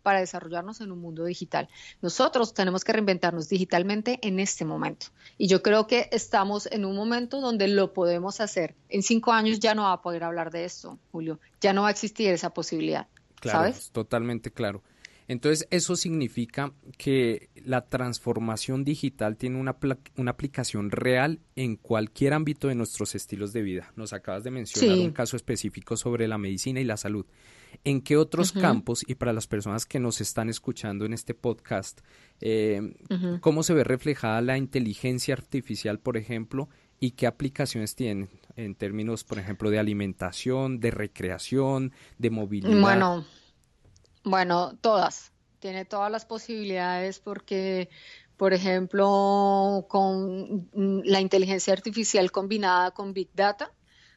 para 0.01 0.22
desarrollarnos 0.22 0.79
en 0.79 0.91
un 0.93 1.00
mundo 1.00 1.25
digital. 1.25 1.67
Nosotros 2.01 2.53
tenemos 2.53 2.86
que 2.86 2.93
reinventarnos 2.93 3.50
digitalmente 3.50 4.17
en 4.22 4.39
este 4.39 4.63
momento. 4.63 5.07
Y 5.38 5.48
yo 5.48 5.62
creo 5.62 5.88
que 5.88 6.07
estamos 6.13 6.67
en 6.72 6.86
un 6.86 6.96
momento 6.96 7.41
donde 7.41 7.67
lo 7.67 7.91
podemos 7.91 8.39
hacer. 8.39 8.75
En 8.88 9.03
cinco 9.03 9.34
años 9.34 9.60
ya 9.60 9.75
no 9.75 9.84
va 9.84 9.93
a 9.93 10.01
poder 10.01 10.24
hablar 10.24 10.51
de 10.51 10.63
esto, 10.63 10.98
Julio. 11.12 11.39
Ya 11.60 11.74
no 11.74 11.81
va 11.81 11.89
a 11.89 11.91
existir 11.91 12.29
esa 12.29 12.51
posibilidad. 12.51 13.07
Claro, 13.41 13.60
¿sabes? 13.60 13.89
totalmente 13.91 14.51
claro. 14.51 14.81
Entonces, 15.27 15.67
eso 15.72 15.98
significa 15.98 16.72
que 16.98 17.50
la 17.55 17.81
transformación 17.81 18.86
digital 18.86 19.36
tiene 19.36 19.60
una, 19.60 19.75
una, 20.15 20.31
aplicación 20.31 20.89
real 20.89 21.41
en 21.57 21.75
cualquier 21.75 22.34
ámbito 22.34 22.69
de 22.69 22.75
nuestros 22.75 23.13
estilos 23.13 23.51
de 23.51 23.62
vida. 23.62 23.91
Nos 23.98 24.13
acabas 24.13 24.46
de 24.46 24.51
mencionar 24.51 24.98
un 24.98 25.12
caso 25.12 25.36
específico 25.36 25.98
sobre 25.98 26.29
la 26.29 26.38
medicina 26.38 26.79
y 26.79 26.86
la 26.86 26.96
salud. 26.96 27.25
¿En 27.84 28.01
qué 28.01 28.15
otros 28.15 28.53
campos, 28.53 29.03
y 29.05 29.15
para 29.15 29.34
las 29.34 29.48
personas 29.48 29.86
que 29.86 30.00
nos 30.00 30.22
están 30.22 30.50
escuchando 30.50 31.05
en 31.05 31.12
este 31.12 31.34
podcast, 31.34 32.00
eh, 32.39 32.96
cómo 33.41 33.63
se 33.63 33.74
ve 33.74 33.84
reflejada 33.84 34.41
la 34.41 34.57
inteligencia 34.57 35.34
artificial, 35.34 36.00
por 36.00 36.15
ejemplo, 36.15 36.69
y 37.01 37.12
qué 37.12 37.27
aplicaciones 37.27 37.96
tienen 37.96 38.29
en 38.55 38.75
términos, 38.75 39.25
por 39.25 39.39
ejemplo, 39.39 39.69
de 39.69 39.79
alimentación, 39.79 40.79
de 40.79 40.91
recreación, 40.91 41.91
de 42.17 42.29
movilidad? 42.29 42.79
Bueno 42.79 43.25
bueno, 44.24 44.77
todas. 44.81 45.31
Tiene 45.59 45.86
todas 45.86 46.12
las 46.12 46.25
posibilidades 46.25 47.19
porque, 47.19 47.89
por 48.38 48.53
ejemplo, 48.53 49.86
con 49.89 50.69
la 50.74 51.19
inteligencia 51.19 51.74
artificial 51.74 52.31
combinada 52.31 52.91
con 52.91 53.13
Big 53.13 53.29
Data, 53.33 53.74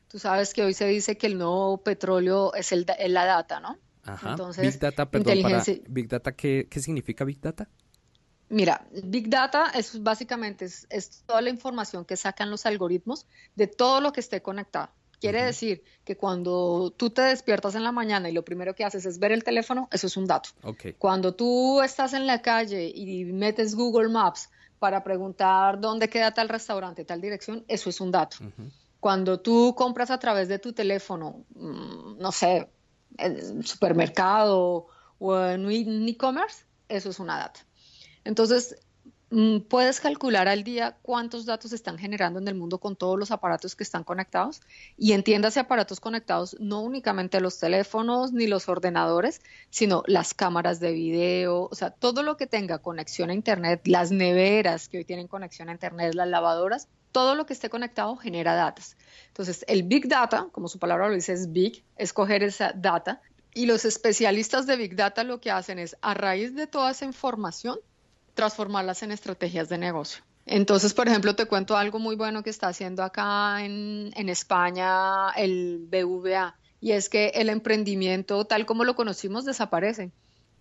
tú 0.09 0.19
sabes 0.19 0.52
que 0.52 0.62
hoy 0.62 0.75
se 0.75 0.87
dice 0.87 1.16
que 1.16 1.26
el 1.26 1.38
nuevo 1.38 1.83
petróleo 1.83 2.52
es, 2.54 2.73
el, 2.73 2.87
la 3.09 3.25
data, 3.25 3.61
¿no? 3.61 3.78
Ajá. 4.04 4.30
Entonces, 4.30 4.75
Big 4.75 4.80
Data, 4.80 5.11
perdón, 5.11 5.42
para 5.42 5.64
Big 5.88 6.09
Data, 6.09 6.33
¿qué, 6.33 6.69
¿qué 6.71 6.80
significa 6.80 7.25
Big 7.25 7.40
Data? 7.40 7.69
Mira, 8.50 8.85
Big 9.04 9.30
Data 9.30 9.71
es 9.75 10.02
básicamente 10.02 10.64
es, 10.64 11.23
toda 11.25 11.40
la 11.40 11.50
información 11.50 12.04
que 12.04 12.16
sacan 12.16 12.50
los 12.50 12.66
algoritmos 12.66 13.26
de 13.54 13.69
todo 13.69 14.00
lo 14.00 14.12
que 14.12 14.19
esté 14.19 14.42
conectado. 14.42 14.90
Quiere 15.21 15.45
decir 15.45 15.85
que 16.05 16.17
cuando 16.17 16.95
tú 16.97 17.11
te 17.11 17.23
despiertas 17.23 17.75
en 17.75 17.85
la 17.85 17.93
mañana 17.93 18.31
y 18.31 18.33
lo 18.33 18.43
primero 18.43 18.75
que 18.75 18.85
haces 18.85 19.05
es 19.05 19.19
ver 19.19 19.33
el 19.33 19.45
teléfono, 19.45 19.89
eso 19.93 20.07
es 20.07 20.17
un 20.17 20.27
dato. 20.27 20.50
Cuando 20.99 21.35
tú 21.35 21.83
estás 21.83 22.15
en 22.15 22.27
la 22.27 22.41
calle 22.41 22.91
y 22.95 23.25
metes 23.27 23.75
Google 23.75 24.09
Maps 24.09 24.49
para 24.79 25.05
preguntar 25.05 25.79
dónde 25.79 26.09
queda 26.09 26.33
tal 26.33 26.49
restaurante, 26.49 27.05
tal 27.05 27.21
dirección, 27.21 27.65
eso 27.69 27.91
es 27.91 28.00
un 28.00 28.11
dato. 28.11 28.39
Cuando 28.99 29.41
tú 29.41 29.75
compras 29.77 30.11
a 30.11 30.19
través 30.19 30.49
de 30.49 30.59
tu 30.59 30.73
teléfono, 30.73 31.45
mm, 31.55 32.19
no 32.19 32.33
sé, 32.33 32.71
en 33.19 33.62
supermercado 33.62 34.87
o 35.19 35.39
en 35.39 35.71
e-commerce, 35.71 36.65
eso 36.89 37.11
es 37.11 37.19
una 37.19 37.39
data. 37.39 37.61
Entonces, 38.25 38.77
puedes 39.68 40.00
calcular 40.00 40.49
al 40.49 40.64
día 40.64 40.96
cuántos 41.02 41.46
datos 41.46 41.72
están 41.72 41.99
generando 41.99 42.40
en 42.40 42.49
el 42.49 42.56
mundo 42.56 42.78
con 42.78 42.96
todos 42.96 43.16
los 43.16 43.30
aparatos 43.30 43.76
que 43.76 43.84
están 43.84 44.02
conectados 44.02 44.60
y 44.96 45.12
entiéndase 45.12 45.60
aparatos 45.60 46.00
conectados 46.00 46.56
no 46.58 46.80
únicamente 46.80 47.40
los 47.40 47.58
teléfonos 47.58 48.32
ni 48.32 48.49
los 48.49 48.68
ordenadores, 48.68 49.40
sino 49.70 50.02
las 50.06 50.34
cámaras 50.34 50.80
de 50.80 50.92
video, 50.92 51.68
o 51.70 51.75
sea, 51.76 51.90
todo 51.90 52.25
lo 52.25 52.37
que 52.37 52.49
tenga 52.49 52.78
conexión 52.78 53.30
a 53.30 53.34
internet, 53.34 53.82
las 53.84 54.10
neveras 54.10 54.88
que 54.88 54.99
hoy 54.99 55.04
tienen 55.04 55.28
conexión 55.28 55.68
a 55.68 55.72
internet, 55.72 56.14
las 56.14 56.28
lavadoras, 56.28 56.88
todo 57.12 57.37
lo 57.37 57.46
que 57.46 57.52
esté 57.52 57.70
conectado 57.70 58.16
genera 58.16 58.54
datos. 58.54 58.96
Entonces, 59.28 59.64
el 59.68 59.84
Big 59.84 60.08
Data, 60.08 60.49
como 60.52 60.68
su 60.68 60.78
palabra 60.78 61.08
lo 61.08 61.14
dice, 61.14 61.32
es 61.32 61.52
Big, 61.52 61.84
escoger 61.96 62.42
esa 62.42 62.72
data. 62.72 63.20
Y 63.52 63.66
los 63.66 63.84
especialistas 63.84 64.66
de 64.66 64.76
Big 64.76 64.94
Data 64.94 65.25
lo 65.25 65.40
que 65.40 65.50
hacen 65.50 65.80
es, 65.80 65.96
a 66.02 66.14
raíz 66.14 66.54
de 66.54 66.68
toda 66.68 66.92
esa 66.92 67.04
información, 67.04 67.80
transformarlas 68.40 69.02
en 69.02 69.12
estrategias 69.12 69.68
de 69.68 69.76
negocio. 69.76 70.23
Entonces, 70.47 70.94
por 70.94 71.06
ejemplo, 71.06 71.37
te 71.37 71.44
cuento 71.44 71.76
algo 71.76 71.99
muy 71.99 72.16
bueno 72.16 72.42
que 72.42 72.49
está 72.49 72.68
haciendo 72.68 73.02
acá 73.02 73.62
en, 73.62 74.28
España 74.30 75.28
el 75.37 75.87
BVA, 75.90 76.56
y 76.80 76.92
es 76.92 77.11
que 77.11 77.32
el 77.35 77.50
emprendimiento 77.50 78.47
tal 78.47 78.64
como 78.64 78.85
lo 78.85 78.97
conocimos 78.97 79.44
desaparece. 79.44 80.11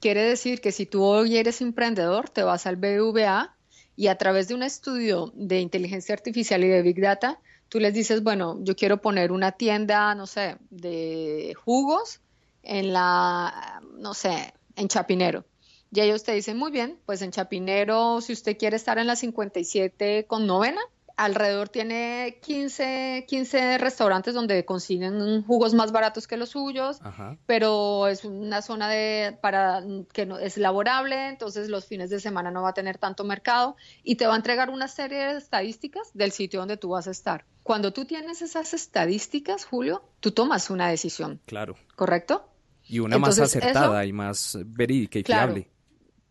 Quiere 0.01 0.23
decir 0.23 0.59
que 0.59 0.73
si 0.73 0.85
tú 0.85 1.05
hoy 1.05 1.37
eres 1.37 1.61
emprendedor, 1.61 2.29
te 2.29 2.43
vas 2.43 2.67
al 2.67 2.75
BVA 2.75 3.55
y 3.95 4.07
a 4.07 4.17
través 4.17 4.49
de 4.49 4.55
un 4.55 4.63
estudio 4.63 5.31
de 5.33 5.61
inteligencia 5.61 6.13
artificial 6.13 6.61
y 6.65 6.67
de 6.67 6.81
Big 6.81 6.99
Data, 6.99 7.39
tú 7.69 7.79
les 7.79 7.93
dices, 7.93 8.23
bueno, 8.23 8.57
yo 8.61 8.75
quiero 8.75 9.01
poner 9.01 9.31
una 9.31 9.53
tienda, 9.53 10.13
no 10.15 10.27
sé, 10.27 10.57
de 10.69 11.53
jugos 11.63 12.19
en 12.61 12.91
la, 12.91 13.81
no 13.97 14.13
sé, 14.13 14.53
en 14.75 14.89
Chapinero. 14.89 15.45
Y 15.91 16.01
ellos 16.01 16.23
te 16.23 16.33
dicen, 16.33 16.57
muy 16.57 16.71
bien, 16.71 16.99
pues 17.05 17.21
en 17.21 17.31
Chapinero, 17.31 18.21
si 18.21 18.33
usted 18.33 18.57
quiere 18.57 18.75
estar 18.75 18.99
en 18.99 19.07
la 19.07 19.15
57 19.15 20.25
con 20.27 20.45
novena, 20.45 20.81
alrededor 21.19 21.67
tiene 21.67 22.39
15, 22.41 23.25
15 23.27 23.77
restaurantes 23.77 24.33
donde 24.33 24.63
consiguen 24.63 25.43
jugos 25.43 25.73
más 25.73 25.91
baratos 25.91 26.27
que 26.27 26.37
los 26.37 26.49
suyos, 26.49 27.01
pero 27.45 28.07
es 28.07 28.23
una 28.23 28.61
zona 28.61 28.87
de 28.87 29.37
para 29.41 29.83
que 30.13 30.25
no 30.25 30.39
es 30.39 30.57
laborable, 30.57 31.27
entonces 31.27 31.67
los 31.67 31.85
fines 31.85 32.09
de 32.09 32.21
semana 32.21 32.51
no 32.51 32.61
va 32.61 32.69
a 32.69 32.73
tener 32.73 32.97
tanto 32.97 33.25
mercado 33.25 33.75
y 34.01 34.15
te 34.15 34.27
va 34.27 34.33
a 34.33 34.37
entregar 34.37 34.69
una 34.69 34.87
serie 34.87 35.17
de 35.17 35.37
estadísticas 35.37 36.09
del 36.13 36.31
sitio 36.31 36.61
donde 36.61 36.77
tú 36.77 36.89
vas 36.89 37.07
a 37.07 37.11
estar. 37.11 37.43
Cuando 37.63 37.91
tú 37.91 38.05
tienes 38.05 38.41
esas 38.41 38.73
estadísticas, 38.73 39.65
Julio, 39.65 40.01
tú 40.21 40.31
tomas 40.31 40.69
una 40.69 40.87
decisión. 40.87 41.41
Claro. 41.45 41.75
¿Correcto? 41.97 42.47
Y 42.87 42.99
una 42.99 43.17
más 43.17 43.37
acertada 43.39 44.05
y 44.05 44.13
más 44.13 44.57
verídica 44.65 45.19
y 45.19 45.23
fiable. 45.23 45.69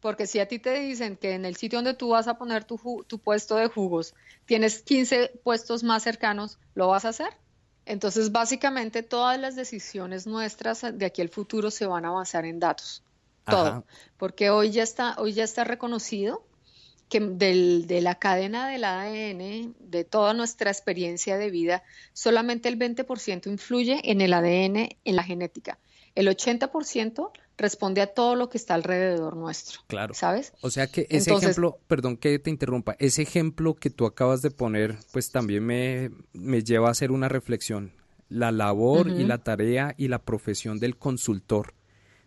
Porque 0.00 0.26
si 0.26 0.38
a 0.38 0.46
ti 0.46 0.58
te 0.58 0.78
dicen 0.78 1.16
que 1.16 1.32
en 1.32 1.44
el 1.44 1.56
sitio 1.56 1.78
donde 1.78 1.94
tú 1.94 2.10
vas 2.10 2.28
a 2.28 2.38
poner 2.38 2.64
tu, 2.64 3.04
tu 3.06 3.18
puesto 3.18 3.56
de 3.56 3.68
jugos 3.68 4.14
tienes 4.46 4.82
15 4.82 5.40
puestos 5.42 5.82
más 5.82 6.02
cercanos, 6.02 6.58
¿lo 6.74 6.88
vas 6.88 7.04
a 7.04 7.10
hacer? 7.10 7.30
Entonces, 7.88 8.32
básicamente 8.32 9.02
todas 9.02 9.40
las 9.40 9.56
decisiones 9.56 10.26
nuestras 10.26 10.82
de 10.92 11.06
aquí 11.06 11.22
al 11.22 11.30
futuro 11.30 11.70
se 11.70 11.86
van 11.86 12.04
a 12.04 12.10
basar 12.10 12.44
en 12.44 12.60
datos. 12.60 13.02
Todo. 13.46 13.84
Porque 14.18 14.50
hoy 14.50 14.70
ya 14.70 14.82
está, 14.82 15.16
hoy 15.16 15.32
ya 15.32 15.44
está 15.44 15.64
reconocido 15.64 16.44
que 17.08 17.20
del, 17.20 17.86
de 17.86 18.02
la 18.02 18.16
cadena 18.16 18.68
del 18.68 18.84
ADN, 18.84 19.74
de 19.78 20.04
toda 20.04 20.34
nuestra 20.34 20.70
experiencia 20.70 21.38
de 21.38 21.50
vida, 21.50 21.82
solamente 22.12 22.68
el 22.68 22.78
20% 22.78 23.46
influye 23.46 24.02
en 24.04 24.20
el 24.20 24.34
ADN, 24.34 24.90
en 25.04 25.16
la 25.16 25.22
genética. 25.22 25.78
El 26.14 26.28
80% 26.28 27.30
responde 27.58 28.00
a 28.00 28.06
todo 28.06 28.36
lo 28.36 28.48
que 28.48 28.56
está 28.56 28.74
alrededor 28.74 29.36
nuestro. 29.36 29.80
Claro. 29.88 30.14
¿Sabes? 30.14 30.54
O 30.62 30.70
sea 30.70 30.86
que 30.86 31.06
ese 31.10 31.34
ejemplo, 31.34 31.78
perdón 31.88 32.16
que 32.16 32.38
te 32.38 32.50
interrumpa, 32.50 32.96
ese 32.98 33.22
ejemplo 33.22 33.74
que 33.74 33.90
tú 33.90 34.06
acabas 34.06 34.40
de 34.40 34.50
poner, 34.50 34.96
pues 35.12 35.30
también 35.30 35.66
me, 35.66 36.10
me 36.32 36.62
lleva 36.62 36.88
a 36.88 36.92
hacer 36.92 37.10
una 37.10 37.28
reflexión. 37.28 37.92
La 38.30 38.52
labor 38.52 39.08
y 39.08 39.24
la 39.24 39.38
tarea 39.38 39.94
y 39.96 40.08
la 40.08 40.18
profesión 40.18 40.78
del 40.78 40.98
consultor, 40.98 41.72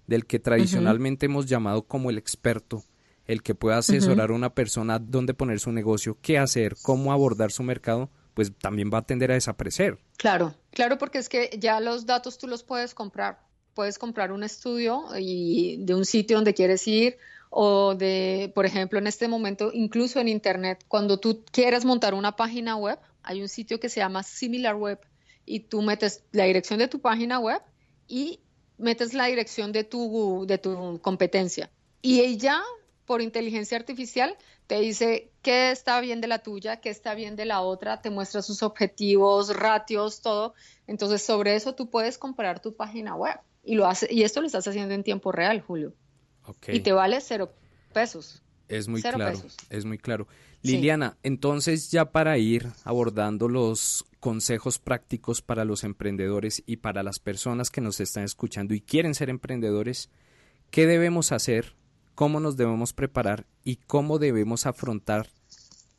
del 0.07 0.25
que 0.25 0.39
tradicionalmente 0.39 1.27
hemos 1.27 1.45
llamado 1.45 1.83
como 1.83 2.09
el 2.09 2.17
experto, 2.17 2.83
el 3.25 3.43
que 3.43 3.53
pueda 3.53 3.77
asesorar 3.77 4.31
a 4.31 4.33
una 4.33 4.55
persona 4.55 4.97
dónde 4.97 5.35
poner 5.35 5.59
su 5.59 5.71
negocio, 5.71 6.17
qué 6.19 6.39
hacer, 6.39 6.75
cómo 6.81 7.13
abordar 7.13 7.51
su 7.51 7.61
mercado, 7.61 8.09
pues 8.33 8.51
también 8.57 8.89
va 8.91 8.97
a 8.97 9.01
tender 9.03 9.29
a 9.29 9.35
desaparecer. 9.35 9.99
Claro, 10.17 10.55
claro, 10.71 10.97
porque 10.97 11.19
es 11.19 11.29
que 11.29 11.55
ya 11.59 11.79
los 11.79 12.07
datos 12.07 12.39
tú 12.39 12.47
los 12.47 12.63
puedes 12.63 12.95
comprar 12.95 13.50
puedes 13.73 13.97
comprar 13.97 14.31
un 14.31 14.43
estudio 14.43 15.05
y 15.17 15.77
de 15.85 15.95
un 15.95 16.05
sitio 16.05 16.37
donde 16.37 16.53
quieres 16.53 16.87
ir 16.87 17.17
o 17.49 17.95
de, 17.95 18.51
por 18.55 18.65
ejemplo, 18.65 18.97
en 18.97 19.07
este 19.07 19.27
momento, 19.27 19.71
incluso 19.73 20.19
en 20.19 20.29
Internet, 20.29 20.85
cuando 20.87 21.19
tú 21.19 21.43
quieras 21.51 21.83
montar 21.83 22.13
una 22.13 22.35
página 22.37 22.77
web, 22.77 22.97
hay 23.23 23.41
un 23.41 23.49
sitio 23.49 23.79
que 23.79 23.89
se 23.89 23.99
llama 23.99 24.23
SimilarWeb 24.23 24.99
y 25.45 25.59
tú 25.61 25.81
metes 25.81 26.23
la 26.31 26.45
dirección 26.45 26.79
de 26.79 26.87
tu 26.87 27.01
página 27.01 27.39
web 27.39 27.61
y 28.07 28.39
metes 28.77 29.13
la 29.13 29.25
dirección 29.25 29.73
de 29.73 29.83
tu, 29.83 30.45
de 30.47 30.57
tu 30.57 30.99
competencia. 31.01 31.69
y 32.01 32.21
ella, 32.21 32.61
por 33.05 33.21
inteligencia 33.21 33.77
artificial, 33.77 34.37
te 34.67 34.79
dice 34.79 35.29
qué 35.41 35.71
está 35.71 35.99
bien 35.99 36.21
de 36.21 36.27
la 36.27 36.39
tuya, 36.39 36.77
qué 36.77 36.89
está 36.89 37.13
bien 37.13 37.35
de 37.35 37.43
la 37.43 37.59
otra, 37.59 38.01
te 38.01 38.09
muestra 38.09 38.41
sus 38.41 38.63
objetivos, 38.63 39.53
ratios, 39.53 40.21
todo. 40.21 40.53
Entonces, 40.87 41.21
sobre 41.21 41.55
eso 41.55 41.75
tú 41.75 41.89
puedes 41.89 42.17
comprar 42.17 42.61
tu 42.61 42.73
página 42.73 43.15
web 43.15 43.37
y 43.63 43.75
lo 43.75 43.87
hace, 43.87 44.07
y 44.11 44.23
esto 44.23 44.41
lo 44.41 44.47
estás 44.47 44.67
haciendo 44.67 44.93
en 44.93 45.03
tiempo 45.03 45.31
real, 45.31 45.61
Julio. 45.61 45.93
Y 46.67 46.79
te 46.81 46.91
vale 46.91 47.19
cero 47.21 47.53
pesos. 47.93 48.41
Es 48.67 48.87
muy 48.87 49.01
claro, 49.01 49.41
es 49.69 49.85
muy 49.85 49.97
claro. 49.97 50.27
Liliana, 50.61 51.17
entonces 51.23 51.91
ya 51.91 52.11
para 52.11 52.37
ir 52.37 52.67
abordando 52.83 53.49
los 53.49 54.05
consejos 54.19 54.79
prácticos 54.79 55.41
para 55.41 55.65
los 55.65 55.83
emprendedores 55.83 56.63
y 56.65 56.77
para 56.77 57.03
las 57.03 57.19
personas 57.19 57.69
que 57.69 57.81
nos 57.81 57.99
están 57.99 58.23
escuchando 58.23 58.73
y 58.73 58.81
quieren 58.81 59.13
ser 59.13 59.29
emprendedores, 59.29 60.09
¿qué 60.69 60.85
debemos 60.85 61.31
hacer? 61.31 61.75
¿Cómo 62.15 62.39
nos 62.39 62.57
debemos 62.57 62.93
preparar? 62.93 63.45
¿Y 63.63 63.77
cómo 63.77 64.19
debemos 64.19 64.65
afrontar 64.65 65.27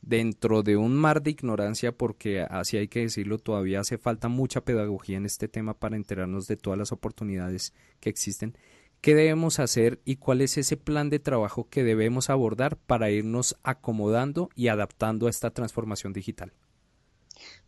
dentro 0.02 0.62
de 0.62 0.76
un 0.76 0.94
mar 0.94 1.22
de 1.22 1.30
ignorancia? 1.30 1.92
Porque 1.92 2.42
así 2.42 2.76
hay 2.76 2.88
que 2.88 3.00
decirlo, 3.00 3.38
todavía 3.38 3.80
hace 3.80 3.98
falta 3.98 4.28
mucha 4.28 4.60
pedagogía 4.60 5.16
en 5.16 5.26
este 5.26 5.48
tema 5.48 5.74
para 5.74 5.96
enterarnos 5.96 6.46
de 6.46 6.56
todas 6.56 6.78
las 6.78 6.92
oportunidades 6.92 7.72
que 8.00 8.10
existen 8.10 8.56
qué 9.02 9.16
debemos 9.16 9.58
hacer 9.58 10.00
y 10.04 10.16
cuál 10.16 10.40
es 10.40 10.56
ese 10.56 10.76
plan 10.76 11.10
de 11.10 11.18
trabajo 11.18 11.68
que 11.68 11.82
debemos 11.82 12.30
abordar 12.30 12.76
para 12.76 13.10
irnos 13.10 13.56
acomodando 13.64 14.48
y 14.54 14.68
adaptando 14.68 15.26
a 15.26 15.30
esta 15.30 15.50
transformación 15.50 16.12
digital. 16.12 16.52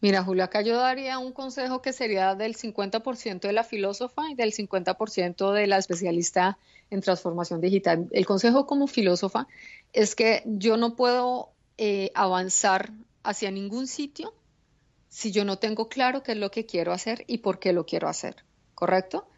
Mira, 0.01 0.23
Julio, 0.23 0.45
acá 0.45 0.63
yo 0.63 0.77
daría 0.77 1.19
un 1.19 1.33
consejo 1.33 1.83
que 1.83 1.93
sería 1.93 2.37
del 2.37 2.55
50% 2.55 3.41
de 3.41 3.53
la 3.53 3.65
filósofa 3.65 4.31
y 4.31 4.37
del 4.37 4.53
50% 4.53 5.53
de 5.53 5.67
la 5.67 5.79
especialista 5.79 6.59
en 6.91 7.01
transformación 7.01 7.61
digital. 7.61 8.07
El 8.13 8.27
consejo 8.27 8.67
como 8.67 8.87
filósofa 8.87 9.49
es 9.93 10.15
que 10.15 10.43
yo 10.47 10.77
no 10.77 10.95
puedo 10.95 11.54
eh, 11.79 12.11
avanzar 12.15 12.93
hacia 13.23 13.51
ningún 13.51 13.87
sitio 13.87 14.35
si 15.09 15.31
yo 15.31 15.45
no 15.45 15.59
tengo 15.59 15.89
claro 15.89 16.23
qué 16.23 16.33
es 16.33 16.39
lo 16.39 16.51
que 16.51 16.67
quiero 16.67 16.93
hacer 16.93 17.25
y 17.29 17.39
por 17.39 17.61
qué 17.61 17.73
lo 17.73 17.87
quiero 17.87 18.09
hacer, 18.09 18.37
¿correcto? 18.75 19.29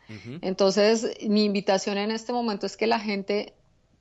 Entonces, 0.40 1.18
mi 1.28 1.44
invitación 1.44 1.98
en 1.98 2.10
este 2.10 2.32
momento 2.32 2.64
es 2.64 2.76
que 2.76 2.86
la 2.86 3.00
gente 3.00 3.54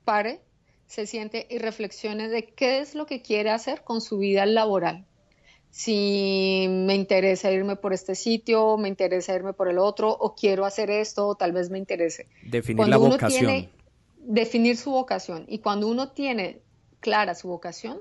pare, 0.04 0.40
se 0.86 1.06
siente 1.06 1.46
y 1.50 1.58
reflexione 1.58 2.28
de 2.28 2.46
qué 2.46 2.78
es 2.78 2.94
lo 2.94 3.04
que 3.06 3.20
quiere 3.20 3.50
hacer 3.50 3.82
con 3.82 4.00
su 4.00 4.18
vida 4.18 4.46
laboral. 4.46 5.04
Si 5.70 6.66
me 6.68 6.94
interesa 6.94 7.50
irme 7.50 7.76
por 7.76 7.92
este 7.92 8.14
sitio, 8.14 8.78
me 8.78 8.88
interesa 8.88 9.34
irme 9.34 9.52
por 9.52 9.68
el 9.68 9.78
otro, 9.78 10.10
o 10.10 10.34
quiero 10.34 10.64
hacer 10.64 10.90
esto, 10.90 11.26
o 11.26 11.34
tal 11.34 11.52
vez 11.52 11.68
me 11.68 11.78
interese. 11.78 12.28
Definir 12.42 12.88
la 12.88 12.96
vocación. 12.96 13.68
definir 14.18 14.78
su 14.78 14.92
vocación. 14.92 15.44
Y 15.48 15.58
cuando 15.58 15.88
uno 15.88 16.12
tiene 16.12 16.62
clara 17.00 17.34
su 17.34 17.48
vocación, 17.48 18.00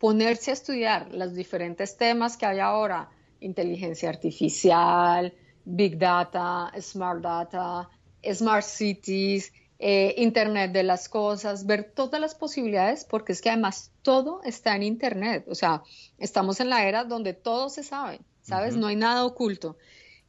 ponerse 0.00 0.50
a 0.50 0.54
estudiar 0.54 1.12
los 1.12 1.34
diferentes 1.34 1.96
temas 1.96 2.38
que 2.38 2.46
hay 2.46 2.58
ahora, 2.58 3.10
inteligencia 3.38 4.08
artificial, 4.08 5.32
Big 5.66 5.98
Data, 5.98 6.72
Smart 6.80 7.20
Data, 7.20 7.88
Smart 8.32 8.64
Cities, 8.64 9.52
eh, 9.78 10.14
Internet 10.16 10.72
de 10.72 10.84
las 10.84 11.10
cosas, 11.10 11.66
ver 11.66 11.92
todas 11.94 12.18
las 12.18 12.34
posibilidades, 12.34 13.04
porque 13.04 13.32
es 13.32 13.42
que 13.42 13.50
además 13.50 13.92
todo 14.00 14.40
está 14.42 14.74
en 14.74 14.84
Internet. 14.84 15.44
O 15.48 15.54
sea, 15.54 15.82
estamos 16.18 16.60
en 16.60 16.70
la 16.70 16.88
era 16.88 17.04
donde 17.04 17.34
todo 17.34 17.68
se 17.68 17.82
sabe, 17.82 18.20
¿sabes? 18.40 18.76
No 18.76 18.86
hay 18.86 18.96
nada 18.96 19.26
oculto. 19.26 19.76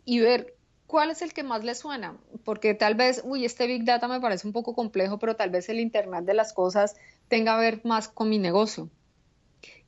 Y 0.03 0.19
ver 0.19 0.53
cuál 0.85 1.11
es 1.11 1.21
el 1.21 1.31
que 1.31 1.43
más 1.43 1.63
le 1.63 1.75
suena, 1.75 2.17
porque 2.43 2.73
tal 2.73 2.95
vez, 2.95 3.21
uy, 3.23 3.45
este 3.45 3.67
Big 3.67 3.85
Data 3.85 4.09
me 4.09 4.19
parece 4.19 4.45
un 4.47 4.53
poco 4.53 4.75
complejo, 4.75 5.17
pero 5.17 5.37
tal 5.37 5.49
vez 5.49 5.69
el 5.69 5.79
Internet 5.79 6.25
de 6.25 6.33
las 6.33 6.51
cosas 6.51 6.97
tenga 7.29 7.55
que 7.55 7.61
ver 7.61 7.81
más 7.85 8.09
con 8.09 8.29
mi 8.29 8.37
negocio. 8.37 8.89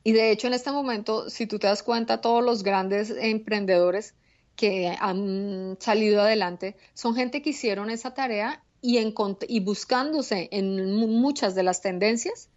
Y 0.04 0.12
de 0.12 0.30
hecho, 0.30 0.46
en 0.46 0.54
este 0.54 0.70
momento, 0.70 1.30
si 1.30 1.46
tú 1.46 1.58
te 1.58 1.66
das 1.66 1.82
cuenta, 1.82 2.20
todos 2.20 2.44
los 2.44 2.62
grandes 2.62 3.10
emprendedores 3.10 4.14
que 4.54 4.94
han 5.00 5.78
salido 5.80 6.20
adelante 6.20 6.76
son 6.92 7.14
gente 7.16 7.42
que 7.42 7.50
hicieron 7.50 7.90
esa 7.90 8.12
tarea 8.12 8.62
y, 8.82 9.60
buscándose 9.60 10.48
en 10.52 10.94
muchas 10.94 11.54
de 11.54 11.62
las 11.62 11.80
tendencias, 11.80 12.50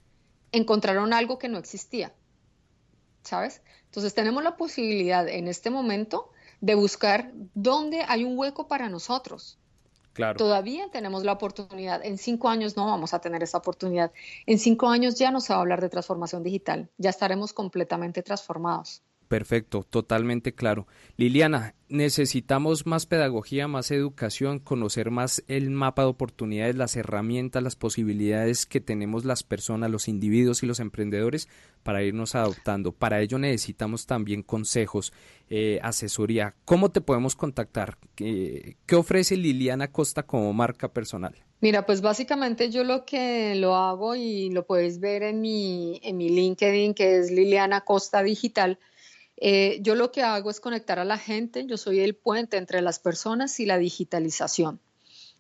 encontraron 0.51 1.13
algo 1.13 1.39
que 1.39 1.47
no 1.47 1.57
existía. 1.57 2.13
¿Sabes? 3.23 3.61
Entonces 3.85 4.13
tenemos 4.13 4.43
la 4.43 4.57
posibilidad 4.57 5.27
en 5.27 5.47
este 5.47 5.69
momento 5.69 6.29
de 6.59 6.75
buscar 6.75 7.31
dónde 7.53 8.03
hay 8.07 8.25
un 8.25 8.37
hueco 8.37 8.67
para 8.67 8.89
nosotros. 8.89 9.57
Claro. 10.17 10.35
Todavía 10.35 10.89
tenemos 10.91 11.23
la 11.23 11.33
oportunidad. 11.33 12.03
En 12.03 12.17
cinco 12.17 12.49
años 12.49 12.75
no 12.75 12.87
vamos 12.87 13.13
a 13.13 13.19
tener 13.19 13.43
esa 13.43 13.59
oportunidad. 13.59 14.11
En 14.47 14.57
cinco 14.57 14.89
años 14.89 15.13
ya 15.19 15.29
no 15.29 15.39
se 15.39 15.53
va 15.53 15.59
a 15.59 15.61
hablar 15.61 15.79
de 15.79 15.89
transformación 15.89 16.41
digital. 16.41 16.89
Ya 16.97 17.11
estaremos 17.11 17.53
completamente 17.53 18.23
transformados. 18.23 19.03
Perfecto, 19.27 19.83
totalmente 19.83 20.55
claro. 20.55 20.87
Liliana, 21.17 21.75
necesitamos 21.87 22.87
más 22.87 23.05
pedagogía, 23.05 23.67
más 23.67 23.91
educación, 23.91 24.57
conocer 24.57 25.11
más 25.11 25.43
el 25.47 25.69
mapa 25.69 26.03
de 26.03 26.07
oportunidades, 26.07 26.75
las 26.75 26.95
herramientas, 26.95 27.61
las 27.61 27.75
posibilidades 27.75 28.65
que 28.65 28.81
tenemos 28.81 29.23
las 29.23 29.43
personas, 29.43 29.91
los 29.91 30.07
individuos 30.07 30.63
y 30.63 30.65
los 30.65 30.79
emprendedores 30.79 31.47
para 31.87 32.03
irnos 32.03 32.35
adoptando. 32.35 32.91
Para 32.91 33.21
ello 33.21 33.39
necesitamos 33.39 34.05
también 34.05 34.43
consejos, 34.43 35.13
eh, 35.49 35.79
asesoría. 35.81 36.53
¿Cómo 36.65 36.91
te 36.91 36.99
podemos 36.99 37.37
contactar? 37.37 37.97
¿Qué, 38.13 38.75
¿Qué 38.85 38.97
ofrece 38.97 39.37
Liliana 39.37 39.89
Costa 39.89 40.23
como 40.23 40.51
marca 40.51 40.91
personal? 40.91 41.33
Mira, 41.61 41.85
pues 41.85 42.01
básicamente 42.01 42.69
yo 42.69 42.83
lo 42.83 43.05
que 43.05 43.55
lo 43.55 43.77
hago 43.77 44.15
y 44.15 44.49
lo 44.49 44.65
puedes 44.65 44.99
ver 44.99 45.23
en 45.23 45.39
mi, 45.39 46.01
en 46.03 46.17
mi 46.17 46.27
LinkedIn, 46.27 46.93
que 46.93 47.19
es 47.19 47.31
Liliana 47.31 47.79
Costa 47.85 48.21
Digital 48.21 48.79
eh, 49.39 49.77
yo 49.81 49.93
lo 49.95 50.11
que 50.11 50.23
hago 50.23 50.49
es 50.49 50.59
conectar 50.59 50.97
a 50.97 51.05
la 51.05 51.17
gente, 51.17 51.65
yo 51.67 51.77
soy 51.77 51.99
el 51.99 52.15
puente 52.15 52.57
entre 52.57 52.81
las 52.81 52.97
personas 52.99 53.59
y 53.59 53.65
la 53.65 53.77
digitalización. 53.77 54.81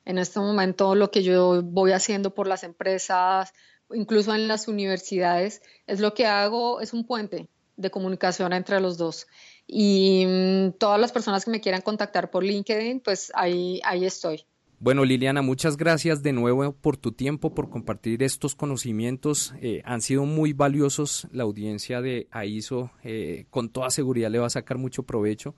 En 0.05 0.19
este 0.19 0.39
momento 0.39 0.95
lo 0.95 1.11
que 1.11 1.23
yo 1.23 1.61
voy 1.63 1.91
haciendo 1.91 2.33
por 2.33 2.47
las 2.47 2.63
empresas, 2.63 3.53
incluso 3.93 4.33
en 4.33 4.47
las 4.47 4.67
universidades, 4.67 5.61
es 5.85 5.99
lo 5.99 6.13
que 6.13 6.25
hago, 6.25 6.81
es 6.81 6.93
un 6.93 7.05
puente 7.05 7.49
de 7.75 7.91
comunicación 7.91 8.53
entre 8.53 8.79
los 8.81 8.97
dos. 8.97 9.27
Y 9.67 10.25
mm, 10.25 10.77
todas 10.77 10.99
las 10.99 11.11
personas 11.11 11.45
que 11.45 11.51
me 11.51 11.61
quieran 11.61 11.81
contactar 11.81 12.31
por 12.31 12.43
LinkedIn, 12.43 13.01
pues 13.01 13.31
ahí, 13.35 13.79
ahí 13.83 14.05
estoy. 14.05 14.45
Bueno, 14.79 15.05
Liliana, 15.05 15.41
muchas 15.41 15.75
gracias 15.75 16.21
de 16.21 16.33
nuevo 16.33 16.71
por 16.71 16.97
tu 16.97 17.11
tiempo, 17.11 17.55
por 17.55 17.69
compartir 17.71 18.21
estos 18.21 18.53
conocimientos. 18.53 19.55
Eh, 19.59 19.81
han 19.85 20.01
sido 20.01 20.25
muy 20.25 20.53
valiosos. 20.53 21.27
La 21.31 21.43
audiencia 21.43 21.99
de 21.99 22.27
AISO 22.29 22.91
eh, 23.03 23.45
con 23.49 23.69
toda 23.69 23.89
seguridad 23.89 24.29
le 24.29 24.37
va 24.37 24.45
a 24.45 24.51
sacar 24.51 24.77
mucho 24.77 25.01
provecho. 25.01 25.55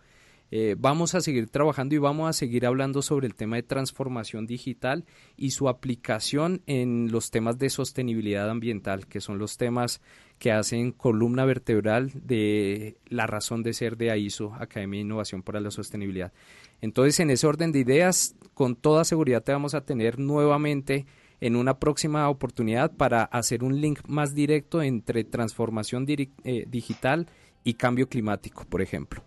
Eh, 0.52 0.76
vamos 0.78 1.14
a 1.14 1.22
seguir 1.22 1.50
trabajando 1.50 1.94
y 1.96 2.00
vamos 2.00 2.30
a 2.30 2.34
seguir 2.34 2.66
hablando 2.66 3.02
sobre 3.02 3.28
el 3.28 3.36
tema 3.36 3.58
de 3.58 3.64
transformación 3.64 4.48
digital 4.48 5.06
y 5.38 5.52
su 5.52 5.70
aplicación 5.70 6.62
en 6.66 7.12
los 7.12 7.30
temas 7.30 7.60
de 7.60 7.70
sostenibilidad 7.70 8.50
ambiental, 8.50 9.06
que 9.06 9.22
son 9.22 9.38
los 9.38 9.58
temas 9.58 10.02
que 10.40 10.52
hacen 10.52 10.92
columna 10.92 11.46
vertebral 11.46 12.12
de 12.16 12.98
la 13.08 13.28
razón 13.28 13.62
de 13.62 13.74
ser 13.74 13.98
de 13.98 14.10
AISO, 14.12 14.56
Academia 14.56 14.98
de 14.98 15.02
Innovación 15.02 15.44
para 15.44 15.60
la 15.60 15.70
Sostenibilidad. 15.70 16.32
Entonces, 16.82 17.20
en 17.20 17.30
ese 17.30 17.46
orden 17.46 17.72
de 17.72 17.80
ideas, 17.80 18.36
con 18.54 18.76
toda 18.76 19.04
seguridad 19.04 19.44
te 19.44 19.52
vamos 19.52 19.76
a 19.76 19.82
tener 19.82 20.18
nuevamente 20.18 21.06
en 21.42 21.56
una 21.56 21.80
próxima 21.80 22.30
oportunidad 22.30 22.92
para 22.96 23.24
hacer 23.24 23.64
un 23.64 23.80
link 23.80 24.00
más 24.08 24.34
directo 24.34 24.82
entre 24.82 25.24
transformación 25.24 26.06
eh, 26.08 26.66
digital 26.68 27.28
y 27.64 27.76
cambio 27.76 28.10
climático, 28.10 28.66
por 28.70 28.82
ejemplo. 28.82 29.24